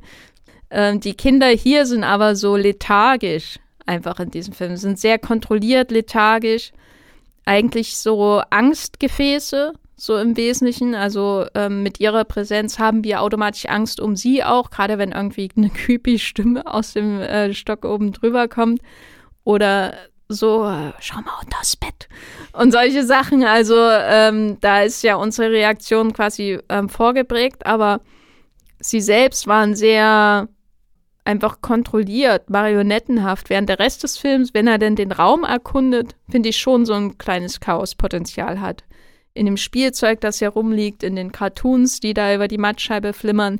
[0.72, 5.92] Ähm, die Kinder hier sind aber so lethargisch einfach in diesem Film, sind sehr kontrolliert,
[5.92, 6.72] lethargisch
[7.50, 10.94] eigentlich so Angstgefäße, so im Wesentlichen.
[10.94, 15.50] Also ähm, mit ihrer Präsenz haben wir automatisch Angst um sie auch, gerade wenn irgendwie
[15.58, 18.82] eine creepy Stimme aus dem äh, Stock oben drüber kommt.
[19.44, 19.96] Oder
[20.28, 22.08] so, äh, schau mal unter das Bett.
[22.54, 23.44] Und solche Sachen.
[23.44, 28.02] Also ähm, da ist ja unsere Reaktion quasi ähm, vorgeprägt, aber
[28.80, 30.48] sie selbst waren sehr
[31.30, 36.50] einfach kontrolliert, marionettenhaft, während der Rest des Films, wenn er denn den Raum erkundet, finde
[36.50, 38.84] ich schon so ein kleines Chaospotenzial hat.
[39.36, 43.60] In dem Spielzeug, das hier rumliegt, in den Cartoons, die da über die Mattscheibe flimmern,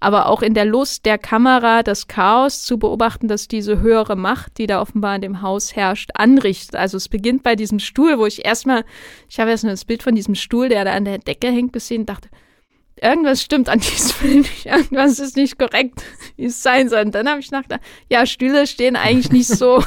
[0.00, 4.58] aber auch in der Lust der Kamera das Chaos zu beobachten, dass diese höhere Macht,
[4.58, 6.74] die da offenbar in dem Haus herrscht, anrichtet.
[6.74, 8.84] Also es beginnt bei diesem Stuhl, wo ich erstmal,
[9.30, 11.72] ich habe erst mal das Bild von diesem Stuhl, der da an der Decke hängt,
[11.72, 12.28] gesehen dachte,
[13.00, 16.02] irgendwas stimmt an diesem Film nicht, irgendwas ist nicht korrekt,
[16.36, 17.02] wie es sein soll.
[17.02, 19.82] Und dann habe ich gedacht, ja, Stühle stehen eigentlich nicht so.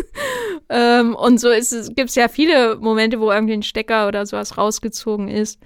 [0.68, 4.26] ähm, und so ist es, gibt es ja viele Momente, wo irgendwie ein Stecker oder
[4.26, 5.60] sowas rausgezogen ist.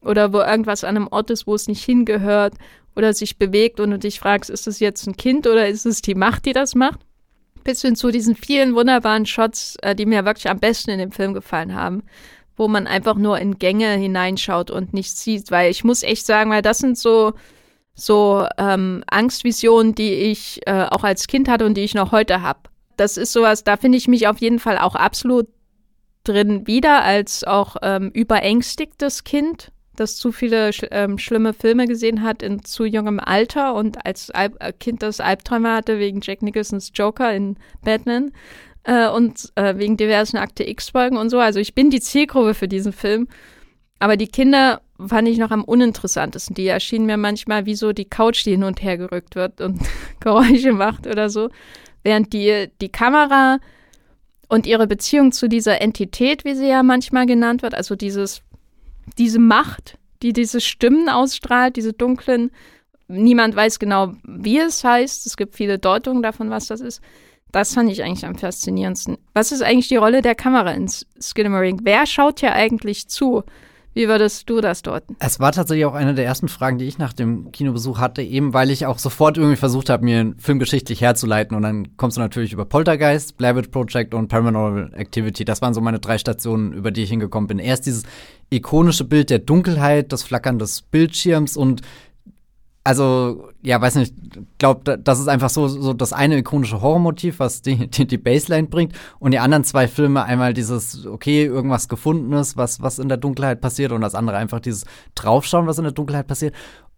[0.00, 2.54] Oder wo irgendwas an einem Ort ist, wo es nicht hingehört
[2.96, 6.02] oder sich bewegt und du dich fragst, ist das jetzt ein Kind oder ist es
[6.02, 7.00] die Macht, die das macht?
[7.64, 11.12] Bis hin zu diesen vielen wunderbaren Shots, äh, die mir wirklich am besten in dem
[11.12, 12.02] Film gefallen haben,
[12.56, 16.50] wo man einfach nur in Gänge hineinschaut und nichts sieht, weil ich muss echt sagen,
[16.50, 17.32] weil das sind so
[17.94, 22.40] so ähm, Angstvisionen, die ich äh, auch als Kind hatte und die ich noch heute
[22.40, 22.60] habe.
[22.96, 25.46] Das ist sowas, da finde ich mich auf jeden Fall auch absolut
[26.24, 32.22] drin wieder als auch ähm, überängstigtes Kind das zu viele sch ähm, schlimme Filme gesehen
[32.22, 36.42] hat in zu jungem Alter und als Alb äh, Kind das Albträume hatte wegen Jack
[36.42, 38.32] Nicholsons Joker in Batman
[38.84, 41.38] äh, und äh, wegen diversen Akte X-Folgen und so.
[41.38, 43.28] Also ich bin die Zielgruppe für diesen Film.
[43.98, 46.54] Aber die Kinder fand ich noch am uninteressantesten.
[46.54, 49.80] Die erschienen mir manchmal wie so die Couch, die hin und her gerückt wird und
[50.20, 51.50] Geräusche macht oder so.
[52.02, 53.58] Während die, die Kamera
[54.48, 58.42] und ihre Beziehung zu dieser Entität, wie sie ja manchmal genannt wird, also dieses
[59.18, 62.50] diese Macht, die diese Stimmen ausstrahlt, diese dunklen,
[63.08, 65.26] niemand weiß genau, wie es heißt.
[65.26, 67.00] Es gibt viele Deutungen davon, was das ist.
[67.52, 69.18] Das fand ich eigentlich am faszinierendsten.
[69.34, 71.80] Was ist eigentlich die Rolle der Kamera in Skinamarink?
[71.84, 73.44] Wer schaut hier eigentlich zu?
[73.94, 75.16] Wie würdest du das deuten?
[75.18, 78.54] Es war tatsächlich auch eine der ersten Fragen, die ich nach dem Kinobesuch hatte, eben
[78.54, 81.54] weil ich auch sofort irgendwie versucht habe, mir einen Film geschichtlich herzuleiten.
[81.54, 85.44] Und dann kommst du natürlich über Poltergeist, Blair Witch Project und Paranormal Activity.
[85.44, 87.58] Das waren so meine drei Stationen, über die ich hingekommen bin.
[87.58, 88.04] Erst dieses
[88.48, 91.82] ikonische Bild der Dunkelheit, das Flackern des Bildschirms und
[92.84, 94.14] also, ja, weiß nicht,
[94.58, 98.66] glaube, das ist einfach so, so das eine ikonische Horrormotiv, was die, die, die Baseline
[98.66, 98.94] bringt.
[99.20, 103.60] Und die anderen zwei Filme einmal dieses, okay, irgendwas Gefundenes, was, was in der Dunkelheit
[103.60, 106.54] passiert, und das andere einfach dieses Draufschauen, was in der Dunkelheit passiert.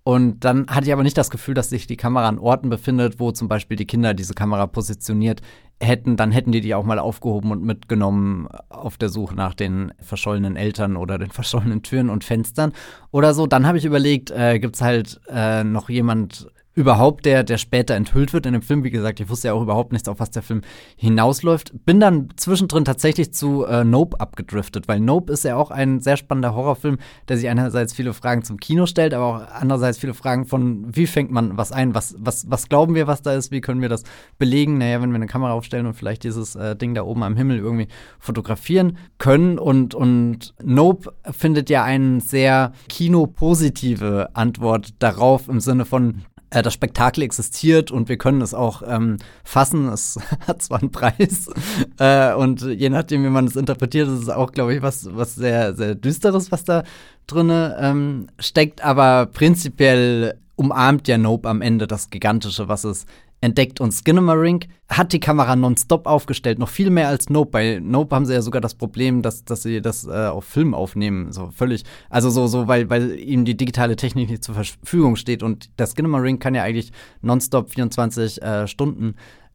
[0.07, 3.19] Und dann hatte ich aber nicht das Gefühl, dass sich die Kamera an Orten befindet,
[3.19, 5.41] wo zum Beispiel die Kinder diese Kamera positioniert
[5.81, 9.93] hätten, dann hätten die die auch mal aufgehoben und mitgenommen auf der Suche nach den
[10.01, 12.73] verschollenen Eltern oder den verschollenen Türen und Fenstern
[13.13, 13.47] oder so.
[13.47, 17.95] Dann habe ich überlegt, äh, gibt es halt äh, noch jemand überhaupt, der, der später
[17.95, 18.83] enthüllt wird in dem Film.
[18.85, 20.63] Wie gesagt, ich wusste ja auch überhaupt nicht, auf was der Film
[20.97, 21.73] hinausläuft.
[21.87, 26.17] Bin dann zwischendrin tatsächlich zu äh, Nope abgedriftet, weil Nope ist ja auch ein sehr
[26.17, 30.47] spannender Horrorfilm, der sich einerseits viele Fragen zum Kino stellt, aber auch andererseits viele Fragen
[30.47, 33.61] von, wie fängt man was ein, was, was, was glauben wir, was da ist, wie
[33.61, 34.03] können wir das
[34.39, 37.37] belegen, naja, wenn wir eine Kamera aufstellen und vielleicht dieses äh, Ding da oben am
[37.37, 39.59] Himmel irgendwie fotografieren können.
[39.59, 46.73] Und, und Nope findet ja eine sehr kinopositive Antwort darauf im Sinne von, äh, das
[46.73, 49.89] Spektakel existiert und wir können es auch ähm, fassen.
[49.89, 51.51] Es hat zwar einen Preis
[51.99, 55.35] äh, und je nachdem, wie man es interpretiert, ist es auch, glaube ich, was, was
[55.35, 56.85] sehr, sehr Düsteres, was da
[57.27, 58.85] drin ähm, steckt.
[58.85, 63.07] Aber prinzipiell umarmt ja Nope am Ende das Gigantische, was es
[63.45, 67.51] entdeckt und Skinamarink hat die Kamera nonstop aufgestellt, noch viel mehr als Nope.
[67.51, 70.73] Bei Nope haben sie ja sogar das Problem, dass, dass sie das äh, auf Film
[70.73, 75.17] aufnehmen, so völlig, also so, so, weil, weil ihnen die digitale Technik nicht zur Verfügung
[75.17, 79.15] steht und der Skinamarink kann ja eigentlich nonstop 24 äh, Stunden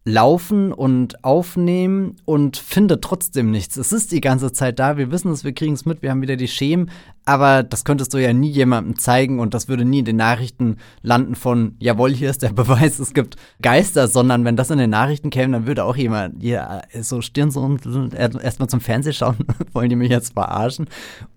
[0.09, 3.77] laufen und aufnehmen und finde trotzdem nichts.
[3.77, 6.21] Es ist die ganze Zeit da, wir wissen es, wir kriegen es mit, wir haben
[6.21, 6.89] wieder die Schemen,
[7.25, 10.77] aber das könntest du ja nie jemandem zeigen und das würde nie in den Nachrichten
[11.03, 14.89] landen von, jawohl, hier ist der Beweis, es gibt Geister, sondern wenn das in den
[14.89, 17.77] Nachrichten käme, dann würde auch jemand, ja, so Stirn so
[18.15, 19.37] erstmal zum Fernsehen schauen,
[19.73, 20.87] wollen die mich jetzt verarschen?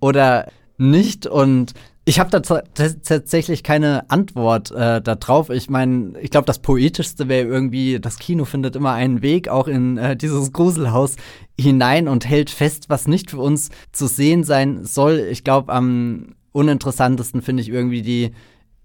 [0.00, 1.26] Oder nicht?
[1.26, 5.50] Und ich habe da tatsächlich keine Antwort äh, darauf.
[5.50, 9.68] Ich meine, ich glaube, das Poetischste wäre irgendwie, das Kino findet immer einen Weg auch
[9.68, 11.14] in äh, dieses Gruselhaus
[11.58, 15.28] hinein und hält fest, was nicht für uns zu sehen sein soll.
[15.30, 18.32] Ich glaube, am uninteressantesten finde ich irgendwie die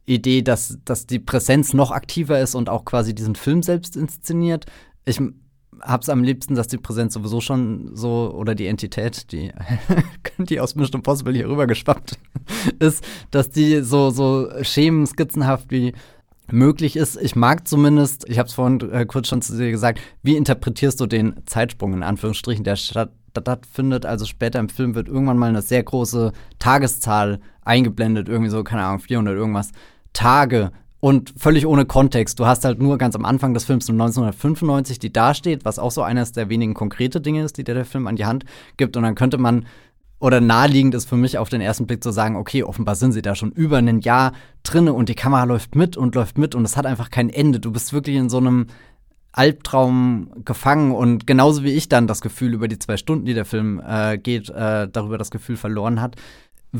[0.06, 4.68] Idee, dass, dass die Präsenz noch aktiver ist und auch quasi diesen Film selbst inszeniert.
[5.06, 5.20] Ich
[5.82, 9.52] hab's am liebsten, dass die Präsenz sowieso schon so, oder die Entität, die,
[10.38, 11.68] die aus Mission Impossible hier rüber
[12.80, 15.94] ist, dass die so, so schemenskizzenhaft wie
[16.52, 17.22] möglich ist.
[17.22, 21.00] Ich mag zumindest, ich habe es vorhin äh, kurz schon zu dir gesagt, wie interpretierst
[21.00, 24.06] du den Zeitsprung in Anführungsstrichen, der stattfindet?
[24.06, 28.84] Also später im Film wird irgendwann mal eine sehr große Tageszahl eingeblendet, irgendwie so, keine
[28.84, 29.72] Ahnung, 400 irgendwas
[30.14, 32.40] Tage und völlig ohne Kontext.
[32.40, 36.02] Du hast halt nur ganz am Anfang des Films 1995, die dasteht, was auch so
[36.02, 38.46] eines der wenigen konkrete Dinge ist, die dir der Film an die Hand
[38.78, 38.98] gibt.
[38.98, 39.66] Und dann könnte man
[40.20, 43.22] oder naheliegend ist für mich auf den ersten Blick zu sagen, okay, offenbar sind sie
[43.22, 44.32] da schon über ein Jahr
[44.64, 47.60] drinne und die Kamera läuft mit und läuft mit und es hat einfach kein Ende.
[47.60, 48.66] Du bist wirklich in so einem
[49.32, 53.46] Albtraum gefangen und genauso wie ich dann das Gefühl über die zwei Stunden, die der
[53.46, 56.16] Film äh, geht, äh, darüber das Gefühl verloren hat,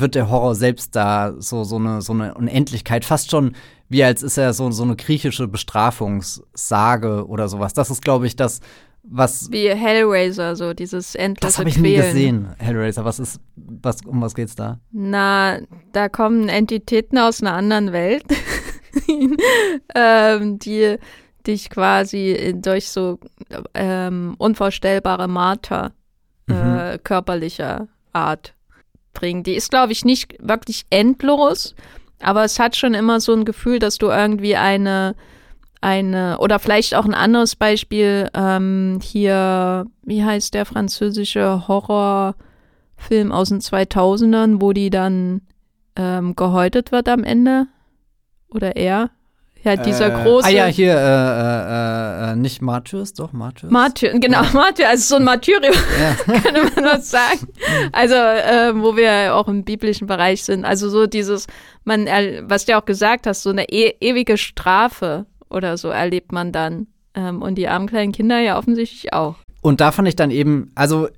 [0.00, 3.54] wird der Horror selbst da so, so, eine, so eine Unendlichkeit, fast schon
[3.88, 7.72] wie als ist er so, so eine griechische Bestrafungssage oder sowas.
[7.72, 8.60] Das ist, glaube ich, das,
[9.02, 9.50] was.
[9.50, 13.04] Wie Hellraiser, so dieses endlose Das habe ich nie gesehen, Hellraiser.
[13.04, 14.78] Was ist, was, um was geht's da?
[14.92, 15.58] Na,
[15.92, 18.24] da kommen Entitäten aus einer anderen Welt,
[19.94, 20.96] ähm, die
[21.46, 23.18] dich quasi durch so
[23.72, 25.92] ähm, unvorstellbare Marter
[26.50, 27.02] äh, mhm.
[27.04, 28.54] körperlicher Art
[29.18, 29.42] bringen.
[29.42, 31.74] Die ist, glaube ich, nicht wirklich endlos,
[32.20, 35.14] aber es hat schon immer so ein Gefühl, dass du irgendwie eine
[35.80, 43.50] eine, oder vielleicht auch ein anderes Beispiel, ähm, hier, wie heißt der französische Horrorfilm aus
[43.50, 45.42] den 2000ern, wo die dann
[45.96, 47.66] ähm, gehäutet wird am Ende?
[48.48, 49.10] Oder er?
[49.64, 50.46] Ja, dieser äh, große.
[50.46, 53.70] Ah ja, hier, äh, äh, äh nicht Martyrs, doch, Martyrs.
[53.70, 54.50] Martyr, genau, ja.
[54.52, 56.14] Martyr, also so ein Martyrium, ja.
[56.40, 57.48] könnte man was sagen.
[57.92, 60.64] Also, äh, wo wir auch im biblischen Bereich sind.
[60.64, 61.46] Also so dieses,
[61.84, 62.06] man,
[62.42, 66.86] was du auch gesagt hast, so eine e ewige Strafe oder so erlebt man dann.
[67.14, 69.36] Ähm, und die armen kleinen Kinder ja offensichtlich auch.
[69.60, 71.08] Und da fand ich dann eben, also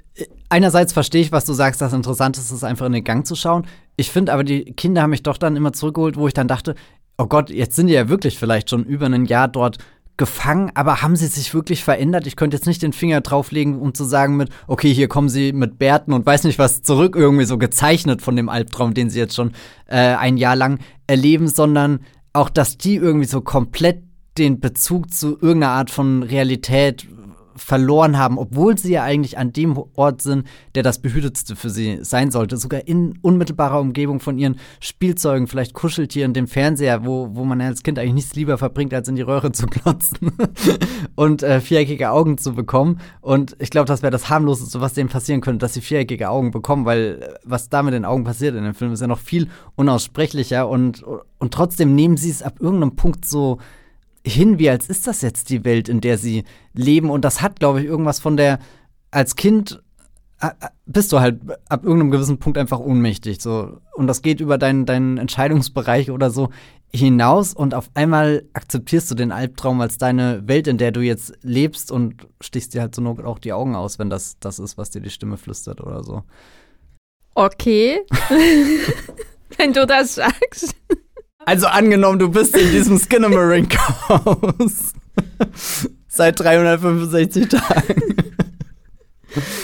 [0.49, 3.35] einerseits verstehe ich, was du sagst, dass interessant ist, es einfach in den Gang zu
[3.35, 3.67] schauen.
[3.97, 6.75] Ich finde aber, die Kinder haben mich doch dann immer zurückgeholt, wo ich dann dachte,
[7.21, 9.77] oh Gott, jetzt sind die ja wirklich vielleicht schon über ein Jahr dort
[10.17, 12.27] gefangen, aber haben sie sich wirklich verändert?
[12.27, 15.53] Ich könnte jetzt nicht den Finger drauflegen, um zu sagen mit, okay, hier kommen sie
[15.53, 19.19] mit Bärten und weiß nicht was zurück, irgendwie so gezeichnet von dem Albtraum, den sie
[19.19, 19.53] jetzt schon
[19.87, 22.01] äh, ein Jahr lang erleben, sondern
[22.33, 24.03] auch, dass die irgendwie so komplett
[24.39, 27.07] den Bezug zu irgendeiner Art von Realität
[27.61, 31.99] verloren haben, obwohl sie ja eigentlich an dem Ort sind, der das behütetste für sie
[32.03, 32.57] sein sollte.
[32.57, 37.83] Sogar in unmittelbarer Umgebung von ihren Spielzeugen, vielleicht Kuscheltieren, dem Fernseher, wo, wo man als
[37.83, 40.33] Kind eigentlich nichts lieber verbringt, als in die Röhre zu klotzen
[41.15, 43.01] und äh, viereckige Augen zu bekommen.
[43.21, 46.51] Und ich glaube, das wäre das harmloseste, was denen passieren könnte, dass sie viereckige Augen
[46.51, 49.19] bekommen, weil äh, was da mit den Augen passiert in dem Film ist ja noch
[49.19, 53.59] viel unaussprechlicher und, und trotzdem nehmen sie es ab irgendeinem Punkt so
[54.27, 56.45] hin, wie als ist das jetzt die Welt, in der sie
[56.75, 57.11] leben.
[57.11, 58.59] Und das hat, glaube ich, irgendwas von der,
[59.11, 59.83] als Kind
[60.87, 63.43] bist du halt ab irgendeinem gewissen Punkt einfach ohnmächtig.
[63.43, 63.79] So.
[63.95, 66.49] Und das geht über deinen, deinen Entscheidungsbereich oder so
[66.93, 71.35] hinaus und auf einmal akzeptierst du den Albtraum als deine Welt, in der du jetzt
[71.43, 74.91] lebst und stichst dir halt so auch die Augen aus, wenn das das ist, was
[74.91, 76.25] dir die Stimme flüstert oder so.
[77.35, 78.01] Okay.
[79.57, 80.75] wenn du das sagst.
[81.51, 84.93] Also angenommen, du bist in diesem Skinamarink-Haus.
[86.07, 88.15] Seit 365 Tagen.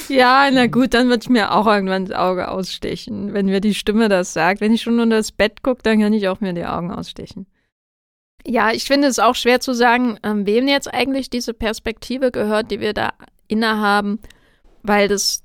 [0.09, 3.73] Ja, na gut, dann wird ich mir auch irgendwann das Auge ausstechen, wenn mir die
[3.73, 4.61] Stimme das sagt.
[4.61, 7.47] Wenn ich schon unter das Bett gucke, dann kann ich auch mir die Augen ausstechen.
[8.45, 12.73] Ja, ich finde es auch schwer zu sagen, ähm, wem jetzt eigentlich diese Perspektive gehört,
[12.73, 13.13] die wir da
[13.47, 14.19] innehaben,
[14.83, 15.45] weil das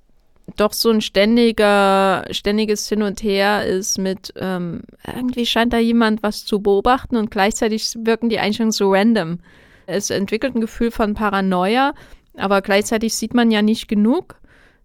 [0.58, 6.24] doch so ein ständiger, ständiges Hin und Her ist mit, ähm, irgendwie scheint da jemand
[6.24, 9.40] was zu beobachten und gleichzeitig wirken die Einstellungen so random.
[9.86, 11.94] Es entwickelt ein Gefühl von Paranoia,
[12.38, 14.36] aber gleichzeitig sieht man ja nicht genug,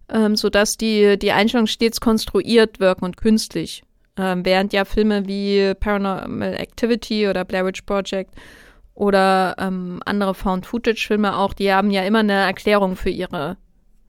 [0.09, 3.83] ähm, sodass die, die Einstellungen stets konstruiert wirken und künstlich.
[4.17, 8.31] Ähm, während ja Filme wie Paranormal Activity oder Blair Witch Project
[8.95, 13.57] oder ähm, andere Found-Footage-Filme auch, die haben ja immer eine Erklärung für ihre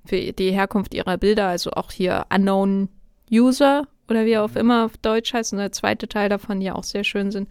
[0.09, 2.88] für die Herkunft ihrer Bilder, also auch hier Unknown
[3.30, 6.84] User oder wie auch immer auf Deutsch heißt und der zweite Teil davon ja auch
[6.84, 7.48] sehr schön sind.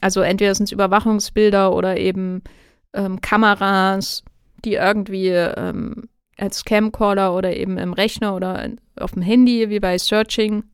[0.00, 2.42] Also entweder sind es Überwachungsbilder oder eben
[2.92, 4.24] ähm, Kameras,
[4.64, 6.08] die irgendwie ähm,
[6.38, 8.68] als Camcorder oder eben im Rechner oder
[8.98, 10.64] auf dem Handy, wie bei Searching.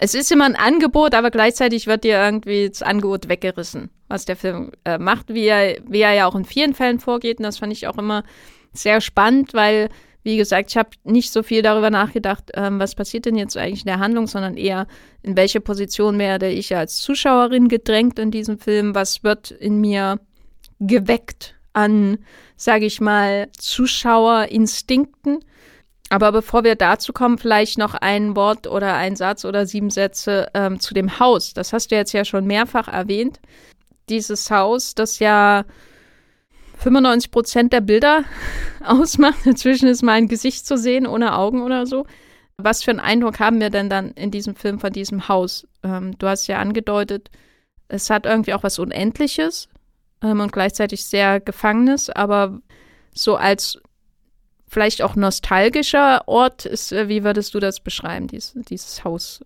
[0.00, 4.36] Es ist immer ein Angebot, aber gleichzeitig wird dir irgendwie das Angebot weggerissen, was der
[4.36, 7.38] Film äh, macht, wie er, wie er ja auch in vielen Fällen vorgeht.
[7.38, 8.24] Und das fand ich auch immer
[8.72, 9.90] sehr spannend, weil
[10.22, 13.80] wie gesagt, ich habe nicht so viel darüber nachgedacht, ähm, was passiert denn jetzt eigentlich
[13.80, 14.86] in der Handlung, sondern eher,
[15.22, 20.20] in welche Position werde ich als Zuschauerin gedrängt in diesem Film, was wird in mir
[20.78, 22.18] geweckt an,
[22.56, 25.40] sage ich mal, Zuschauerinstinkten.
[26.10, 30.48] Aber bevor wir dazu kommen, vielleicht noch ein Wort oder ein Satz oder sieben Sätze
[30.52, 31.54] ähm, zu dem Haus.
[31.54, 33.40] Das hast du jetzt ja schon mehrfach erwähnt.
[34.08, 35.64] Dieses Haus, das ja
[36.82, 38.24] 95 Prozent der Bilder
[38.84, 39.46] ausmacht.
[39.46, 42.06] Dazwischen ist mein Gesicht zu sehen, ohne Augen oder so.
[42.58, 45.66] Was für einen Eindruck haben wir denn dann in diesem Film von diesem Haus?
[45.82, 47.30] Ähm, du hast ja angedeutet,
[47.88, 49.68] es hat irgendwie auch was Unendliches
[50.22, 52.60] ähm, und gleichzeitig sehr Gefangenes, aber
[53.14, 53.78] so als
[54.66, 56.92] vielleicht auch nostalgischer Ort ist.
[56.92, 59.40] Äh, wie würdest du das beschreiben, dies, dieses Haus?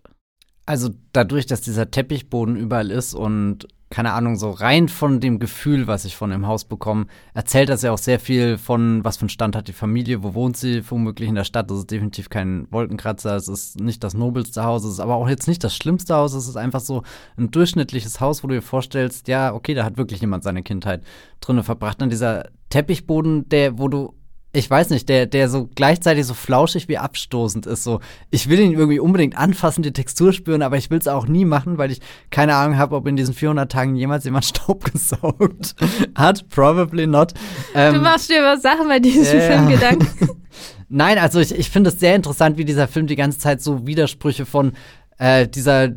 [0.65, 5.87] Also dadurch, dass dieser Teppichboden überall ist und keine Ahnung, so rein von dem Gefühl,
[5.87, 9.21] was ich von dem Haus bekomme, erzählt das ja auch sehr viel von, was für
[9.21, 11.71] einen Stand hat die Familie, wo wohnt sie, womöglich in der Stadt.
[11.71, 15.29] Das ist definitiv kein Wolkenkratzer, es ist nicht das nobelste Haus, es ist aber auch
[15.29, 17.03] jetzt nicht das schlimmste Haus, es ist einfach so
[17.37, 21.03] ein durchschnittliches Haus, wo du dir vorstellst, ja, okay, da hat wirklich jemand seine Kindheit
[21.39, 22.01] drinne verbracht.
[22.01, 24.13] Und dieser Teppichboden, der, wo du
[24.53, 27.83] ich weiß nicht, der, der so gleichzeitig so flauschig wie abstoßend ist.
[27.83, 27.99] So,
[28.31, 31.45] ich will ihn irgendwie unbedingt anfassen, die Textur spüren, aber ich will es auch nie
[31.45, 31.99] machen, weil ich
[32.31, 35.75] keine Ahnung habe, ob in diesen 400 Tagen jemals jemand Staub gesaugt
[36.15, 36.47] hat.
[36.49, 37.33] Probably not.
[37.75, 39.51] Ähm, du machst dir über Sachen bei diesem yeah.
[39.51, 40.29] Film Gedanken.
[40.89, 43.85] Nein, also ich, ich finde es sehr interessant, wie dieser Film die ganze Zeit so
[43.85, 44.71] Widersprüche von
[45.17, 45.89] äh, dieser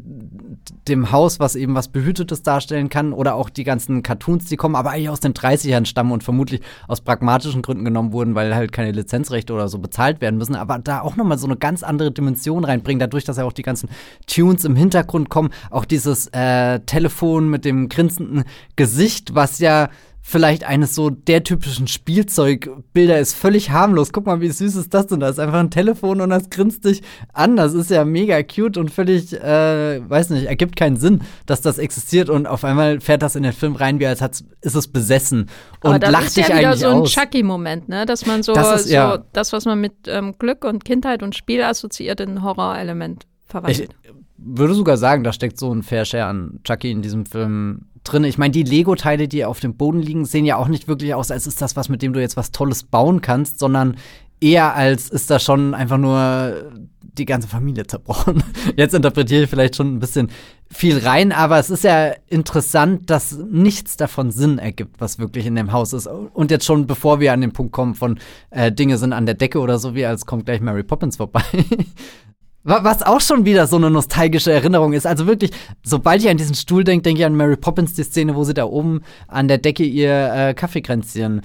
[0.88, 4.74] dem Haus, was eben was Behütetes darstellen kann, oder auch die ganzen Cartoons, die kommen,
[4.74, 8.72] aber eigentlich aus den 30ern stammen und vermutlich aus pragmatischen Gründen genommen wurden, weil halt
[8.72, 12.10] keine Lizenzrechte oder so bezahlt werden müssen, aber da auch nochmal so eine ganz andere
[12.10, 13.88] Dimension reinbringen, dadurch, dass ja auch die ganzen
[14.26, 18.44] Tunes im Hintergrund kommen, auch dieses äh, Telefon mit dem grinsenden
[18.76, 19.88] Gesicht, was ja
[20.22, 24.12] vielleicht eines so der typischen Spielzeugbilder ist völlig harmlos.
[24.12, 25.20] Guck mal, wie süß ist das denn?
[25.20, 27.02] Da ist einfach ein Telefon und das grinst dich
[27.32, 27.56] an.
[27.56, 31.78] Das ist ja mega cute und völlig, äh, weiß nicht, ergibt keinen Sinn, dass das
[31.78, 34.20] existiert und auf einmal fährt das in den Film rein, wie als
[34.60, 35.48] ist es besessen
[35.82, 38.04] und Aber das lacht ist dich ja wieder so ein Chucky-Moment, ne?
[38.06, 39.24] Dass man so das, ist, so ja.
[39.32, 43.90] das was man mit ähm, Glück und Kindheit und Spiel assoziiert, in ein Horrorelement verwandelt.
[44.02, 47.86] Ich würde sogar sagen, da steckt so ein Fair Share an Chucky in diesem Film
[48.04, 48.24] drin.
[48.24, 51.30] Ich meine, die Lego-Teile, die auf dem Boden liegen, sehen ja auch nicht wirklich aus,
[51.30, 53.96] als ist das was, mit dem du jetzt was Tolles bauen kannst, sondern
[54.40, 56.70] eher als ist da schon einfach nur
[57.18, 58.42] die ganze Familie zerbrochen.
[58.76, 60.30] Jetzt interpretiere ich vielleicht schon ein bisschen
[60.72, 65.56] viel rein, aber es ist ja interessant, dass nichts davon Sinn ergibt, was wirklich in
[65.56, 66.06] dem Haus ist.
[66.06, 68.18] Und jetzt schon, bevor wir an den Punkt kommen von
[68.50, 71.42] äh, Dinge sind an der Decke oder so, wie als kommt gleich Mary Poppins vorbei.
[72.62, 75.06] Was auch schon wieder so eine nostalgische Erinnerung ist.
[75.06, 75.50] Also wirklich,
[75.82, 78.52] sobald ich an diesen Stuhl denke, denke ich an Mary Poppins, die Szene, wo sie
[78.52, 81.40] da oben an der Decke ihr äh, Kaffeekränzchen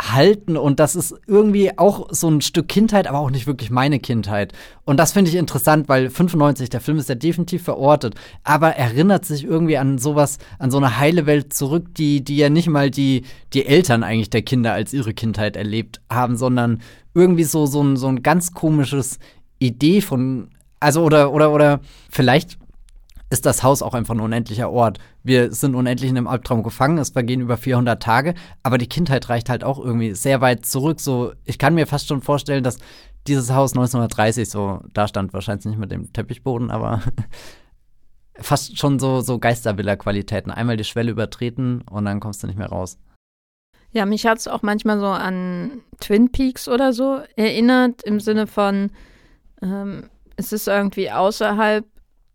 [0.00, 0.56] halten.
[0.56, 4.52] Und das ist irgendwie auch so ein Stück Kindheit, aber auch nicht wirklich meine Kindheit.
[4.84, 8.14] Und das finde ich interessant, weil 95, der Film ist ja definitiv verortet,
[8.44, 12.48] aber erinnert sich irgendwie an sowas, an so eine heile Welt zurück, die, die ja
[12.48, 16.80] nicht mal die, die Eltern eigentlich der Kinder als ihre Kindheit erlebt haben, sondern
[17.14, 19.18] irgendwie so, so, ein, so ein ganz komisches
[19.58, 20.50] Idee von
[20.80, 22.58] also oder oder oder vielleicht
[23.30, 24.98] ist das Haus auch einfach ein unendlicher Ort.
[25.22, 29.28] Wir sind unendlich in einem Albtraum gefangen, es vergehen über 400 Tage, aber die Kindheit
[29.28, 31.00] reicht halt auch irgendwie sehr weit zurück.
[31.00, 32.78] So, ich kann mir fast schon vorstellen, dass
[33.26, 37.02] dieses Haus 1930 so da stand, wahrscheinlich nicht mit dem Teppichboden, aber
[38.36, 40.50] fast schon so, so Geistervilla-Qualitäten.
[40.50, 42.98] Einmal die Schwelle übertreten und dann kommst du nicht mehr raus.
[43.90, 48.46] Ja, mich hat es auch manchmal so an Twin Peaks oder so erinnert, im Sinne
[48.46, 48.90] von,
[49.62, 50.04] ähm,
[50.38, 51.84] es ist irgendwie außerhalb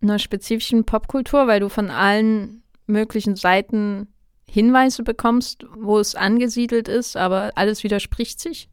[0.02, 4.08] einer spezifischen Popkultur, weil du von allen möglichen Seiten
[4.46, 8.70] Hinweise bekommst, wo es angesiedelt ist, aber alles widerspricht sich.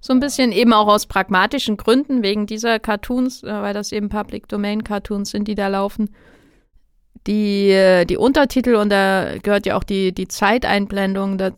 [0.00, 4.08] So ein bisschen eben auch aus pragmatischen Gründen, wegen dieser Cartoons, äh, weil das eben
[4.08, 6.10] Public Domain Cartoons sind, die da laufen.
[7.28, 11.52] Die, äh, die Untertitel und da gehört ja auch die, die Zeiteinblendung da,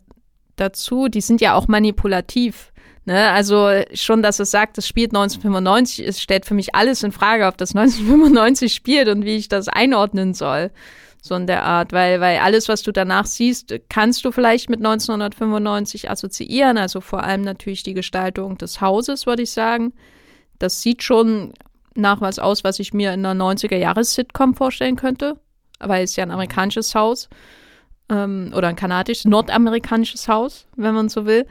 [0.56, 2.73] dazu, die sind ja auch manipulativ.
[3.06, 7.12] Ne, also schon, dass es sagt, es spielt 1995, es stellt für mich alles in
[7.12, 10.70] Frage, ob das 1995 spielt und wie ich das einordnen soll.
[11.20, 14.80] So in der Art, weil, weil alles, was du danach siehst, kannst du vielleicht mit
[14.80, 16.76] 1995 assoziieren.
[16.76, 19.94] Also vor allem natürlich die Gestaltung des Hauses, würde ich sagen.
[20.58, 21.54] Das sieht schon
[21.94, 25.38] nach was aus, was ich mir in einer 90er-Jahres-Sitcom vorstellen könnte,
[25.78, 27.30] weil es ja ein amerikanisches Haus
[28.10, 31.46] ähm, oder ein kanadisches, nordamerikanisches Haus, wenn man so will.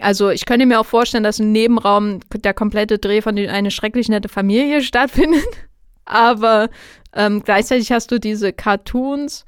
[0.00, 4.08] Also ich könnte mir auch vorstellen, dass im Nebenraum der komplette Dreh von eine schrecklich
[4.08, 5.44] nette Familie stattfindet.
[6.04, 6.68] Aber
[7.14, 9.44] ähm, gleichzeitig hast du diese Cartoons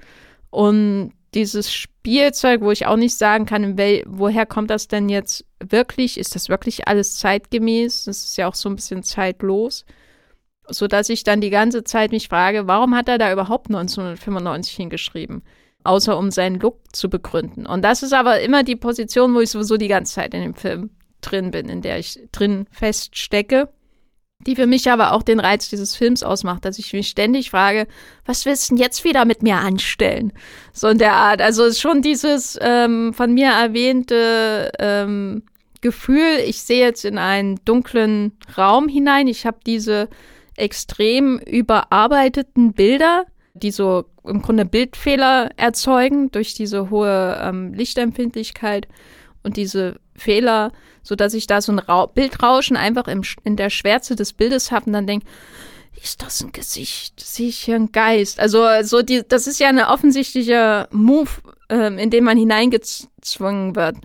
[0.51, 3.77] und dieses Spielzeug, wo ich auch nicht sagen kann,
[4.07, 6.19] woher kommt das denn jetzt wirklich?
[6.19, 8.05] Ist das wirklich alles zeitgemäß?
[8.05, 9.85] Das ist ja auch so ein bisschen zeitlos.
[10.71, 15.43] Sodass ich dann die ganze Zeit mich frage, warum hat er da überhaupt 1995 hingeschrieben?
[15.89, 17.67] Außer um seinen Look zu begründen.
[17.67, 20.55] Und das ist aber immer die Position, wo ich sowieso die ganze Zeit in dem
[20.55, 23.69] Film drin bin, in der ich drin feststecke,
[24.47, 27.89] die für mich aber auch den Reiz dieses Films ausmacht, dass ich mich ständig frage,
[28.25, 30.33] was willst du denn jetzt wieder mit mir anstellen?
[30.73, 31.43] So in der Art.
[31.43, 35.43] Also ist schon dieses ähm, von mir erwähnte ähm,
[35.81, 40.09] Gefühl, ich sehe jetzt in einen dunklen Raum hinein, ich habe diese
[40.57, 43.27] extrem überarbeiteten Bilder,
[43.59, 48.89] die so im Grunde Bildfehler erzeugen durch diese hohe ähm, Lichtempfindlichkeit.
[49.43, 53.71] und diese Fehler, so dass ich da so ein Ra Bildrauschen einfach im, in der
[53.71, 55.27] Schwärze des Bildes habe und dann denke,
[56.03, 57.19] ist das ein Gesicht?
[57.21, 58.41] Sehe ich hier einen Geist?
[58.41, 61.31] Also so die, das ist ja ein offensichtlicher Move,
[61.69, 63.97] ähm, in den man hineingezwungen wird.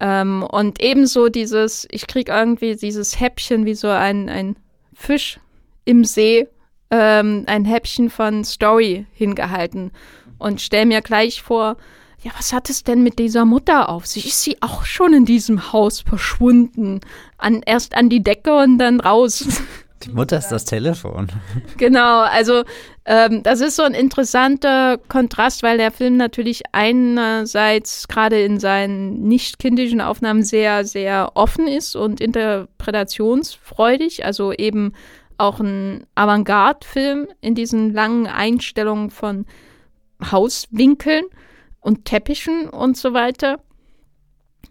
[0.00, 4.56] Ähm, und ebenso dieses, ich kriege irgendwie dieses Häppchen wie so ein, ein
[4.94, 5.40] Fisch
[5.84, 6.48] im See,
[6.90, 9.90] ähm, ein Häppchen von Story hingehalten
[10.38, 11.76] und stell mir gleich vor,
[12.22, 14.26] ja, was hat es denn mit dieser Mutter auf sich?
[14.26, 17.00] Ist sie auch schon in diesem Haus verschwunden?
[17.38, 19.46] An, erst an die Decke und dann raus.
[20.02, 21.28] Die Mutter ist das Telefon.
[21.78, 22.64] Genau, also
[23.06, 29.26] ähm, das ist so ein interessanter Kontrast, weil der Film natürlich einerseits gerade in seinen
[29.26, 34.92] nicht kindischen Aufnahmen sehr, sehr offen ist und interpretationsfreudig, also eben
[35.38, 39.46] auch ein Avantgarde-Film in diesen langen Einstellungen von
[40.30, 41.24] Hauswinkeln
[41.80, 43.60] und Teppichen und so weiter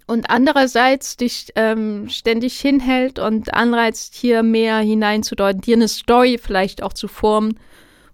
[0.07, 6.83] und andererseits dich ähm, ständig hinhält und anreizt, hier mehr hineinzudeuten, dir eine Story vielleicht
[6.83, 7.59] auch zu formen,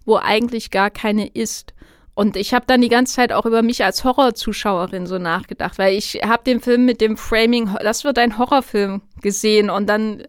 [0.06, 1.74] wo eigentlich gar keine ist.
[2.14, 5.96] Und ich habe dann die ganze Zeit auch über mich als Horrorzuschauerin so nachgedacht, weil
[5.98, 10.24] ich habe den Film mit dem Framing, das wird ein Horrorfilm gesehen und dann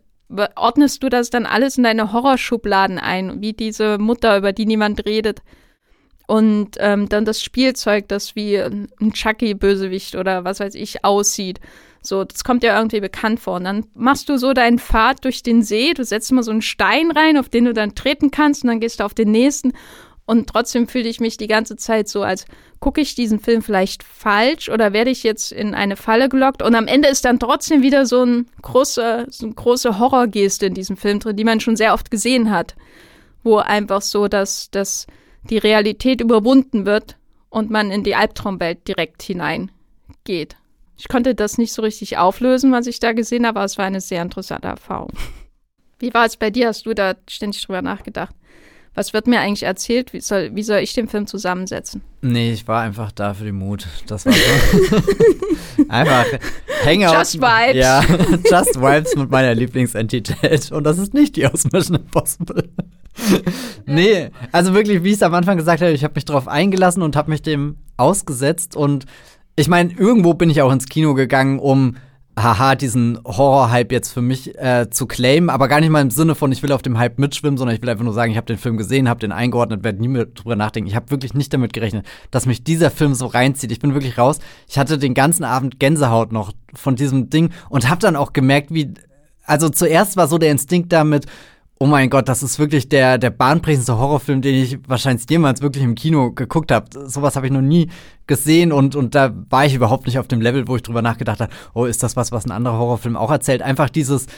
[0.56, 5.04] ordnest du das dann alles in deine Horrorschubladen ein, wie diese Mutter, über die niemand
[5.04, 5.42] redet.
[6.26, 11.60] Und ähm, dann das Spielzeug, das wie ein Chucky-Bösewicht oder was weiß ich aussieht.
[12.00, 13.56] So, das kommt ja irgendwie bekannt vor.
[13.56, 16.62] Und dann machst du so deinen Pfad durch den See, du setzt mal so einen
[16.62, 19.72] Stein rein, auf den du dann treten kannst und dann gehst du auf den nächsten.
[20.32, 22.46] Und trotzdem fühle ich mich die ganze Zeit so, als
[22.80, 26.62] gucke ich diesen Film vielleicht falsch oder werde ich jetzt in eine Falle gelockt.
[26.62, 30.72] Und am Ende ist dann trotzdem wieder so, ein große, so eine große Horrorgeste in
[30.72, 32.76] diesem Film drin, die man schon sehr oft gesehen hat.
[33.42, 35.06] Wo einfach so, dass das
[35.50, 37.18] die Realität überwunden wird
[37.50, 40.56] und man in die Albtraumwelt direkt hineingeht.
[40.96, 43.84] Ich konnte das nicht so richtig auflösen, was ich da gesehen habe, aber es war
[43.84, 45.12] eine sehr interessante Erfahrung.
[45.98, 46.68] Wie war es bei dir?
[46.68, 48.34] Hast du da ständig drüber nachgedacht?
[48.94, 50.12] Was wird mir eigentlich erzählt?
[50.12, 52.02] Wie soll, wie soll ich den Film zusammensetzen?
[52.20, 53.86] Nee, ich war einfach da für den Mut.
[54.06, 54.96] Das war so.
[55.88, 56.26] einfach
[56.84, 57.14] Hangout.
[57.14, 57.76] Just Vibes.
[57.76, 58.04] Ja,
[58.50, 60.70] Just Vibes mit meiner Lieblingsentität.
[60.72, 62.68] Und das ist nicht die aus Mission Impossible.
[63.86, 67.02] nee, also wirklich, wie ich es am Anfang gesagt habe, ich habe mich darauf eingelassen
[67.02, 68.76] und habe mich dem ausgesetzt.
[68.76, 69.06] Und
[69.56, 71.96] ich meine, irgendwo bin ich auch ins Kino gegangen, um
[72.38, 76.34] haha, diesen Horror-Hype jetzt für mich äh, zu claimen, aber gar nicht mal im Sinne
[76.34, 78.46] von, ich will auf dem Hype mitschwimmen, sondern ich will einfach nur sagen, ich habe
[78.46, 80.88] den Film gesehen, habe den eingeordnet, werde nie mehr drüber nachdenken.
[80.88, 83.70] Ich habe wirklich nicht damit gerechnet, dass mich dieser Film so reinzieht.
[83.70, 84.38] Ich bin wirklich raus.
[84.66, 88.72] Ich hatte den ganzen Abend Gänsehaut noch von diesem Ding und habe dann auch gemerkt,
[88.72, 88.94] wie
[89.44, 91.26] also zuerst war so der Instinkt damit,
[91.82, 95.82] oh mein Gott, das ist wirklich der, der bahnbrechendste Horrorfilm, den ich wahrscheinlich jemals wirklich
[95.82, 96.86] im Kino geguckt habe.
[97.08, 97.90] Sowas habe ich noch nie
[98.28, 101.40] gesehen und, und da war ich überhaupt nicht auf dem Level, wo ich drüber nachgedacht
[101.40, 103.62] habe, oh, ist das was, was ein anderer Horrorfilm auch erzählt?
[103.62, 104.28] Einfach dieses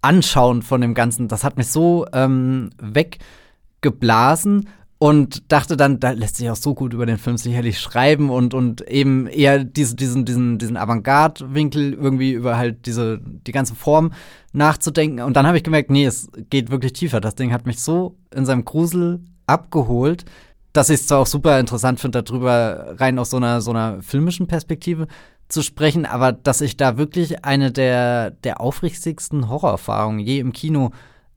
[0.00, 4.66] Anschauen von dem Ganzen, das hat mich so ähm, weggeblasen
[4.98, 8.54] und dachte dann, da lässt sich auch so gut über den Film sicherlich schreiben und,
[8.54, 14.12] und eben eher diese, diesen, diesen, diesen Avantgarde-Winkel irgendwie über halt diese, die ganze Form
[14.52, 15.20] nachzudenken.
[15.20, 17.20] Und dann habe ich gemerkt, nee, es geht wirklich tiefer.
[17.20, 20.24] Das Ding hat mich so in seinem Grusel abgeholt,
[20.72, 24.02] dass ich es zwar auch super interessant finde, darüber rein aus so einer, so einer
[24.02, 25.08] filmischen Perspektive
[25.48, 30.90] zu sprechen, aber dass ich da wirklich eine der, der aufrichtigsten Horrorerfahrungen je im Kino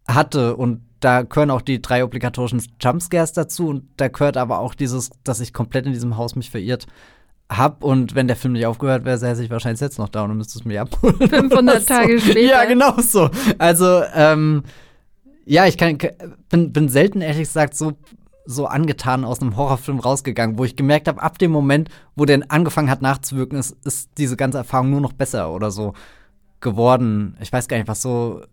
[0.08, 4.76] hatte und da gehören auch die drei obligatorischen Jumpscares dazu und da gehört aber auch
[4.76, 6.88] dieses, dass ich komplett in diesem Haus mich verirrt
[7.52, 10.38] habe und wenn der Film nicht aufgehört wäre, säße ich wahrscheinlich jetzt noch da und
[10.38, 11.16] müsste es mir abholen.
[11.30, 12.40] 500 Tage später.
[12.40, 13.30] Ja, genau so.
[13.58, 14.64] Also, ähm,
[15.46, 15.98] ja, ich kann,
[16.50, 17.94] bin, bin selten, ehrlich gesagt, so,
[18.46, 22.42] so angetan aus einem Horrorfilm rausgegangen, wo ich gemerkt habe, ab dem Moment, wo der
[22.50, 25.94] angefangen hat nachzuwirken, ist, ist diese ganze Erfahrung nur noch besser oder so
[26.62, 27.36] geworden.
[27.42, 28.44] Ich weiß gar nicht, was so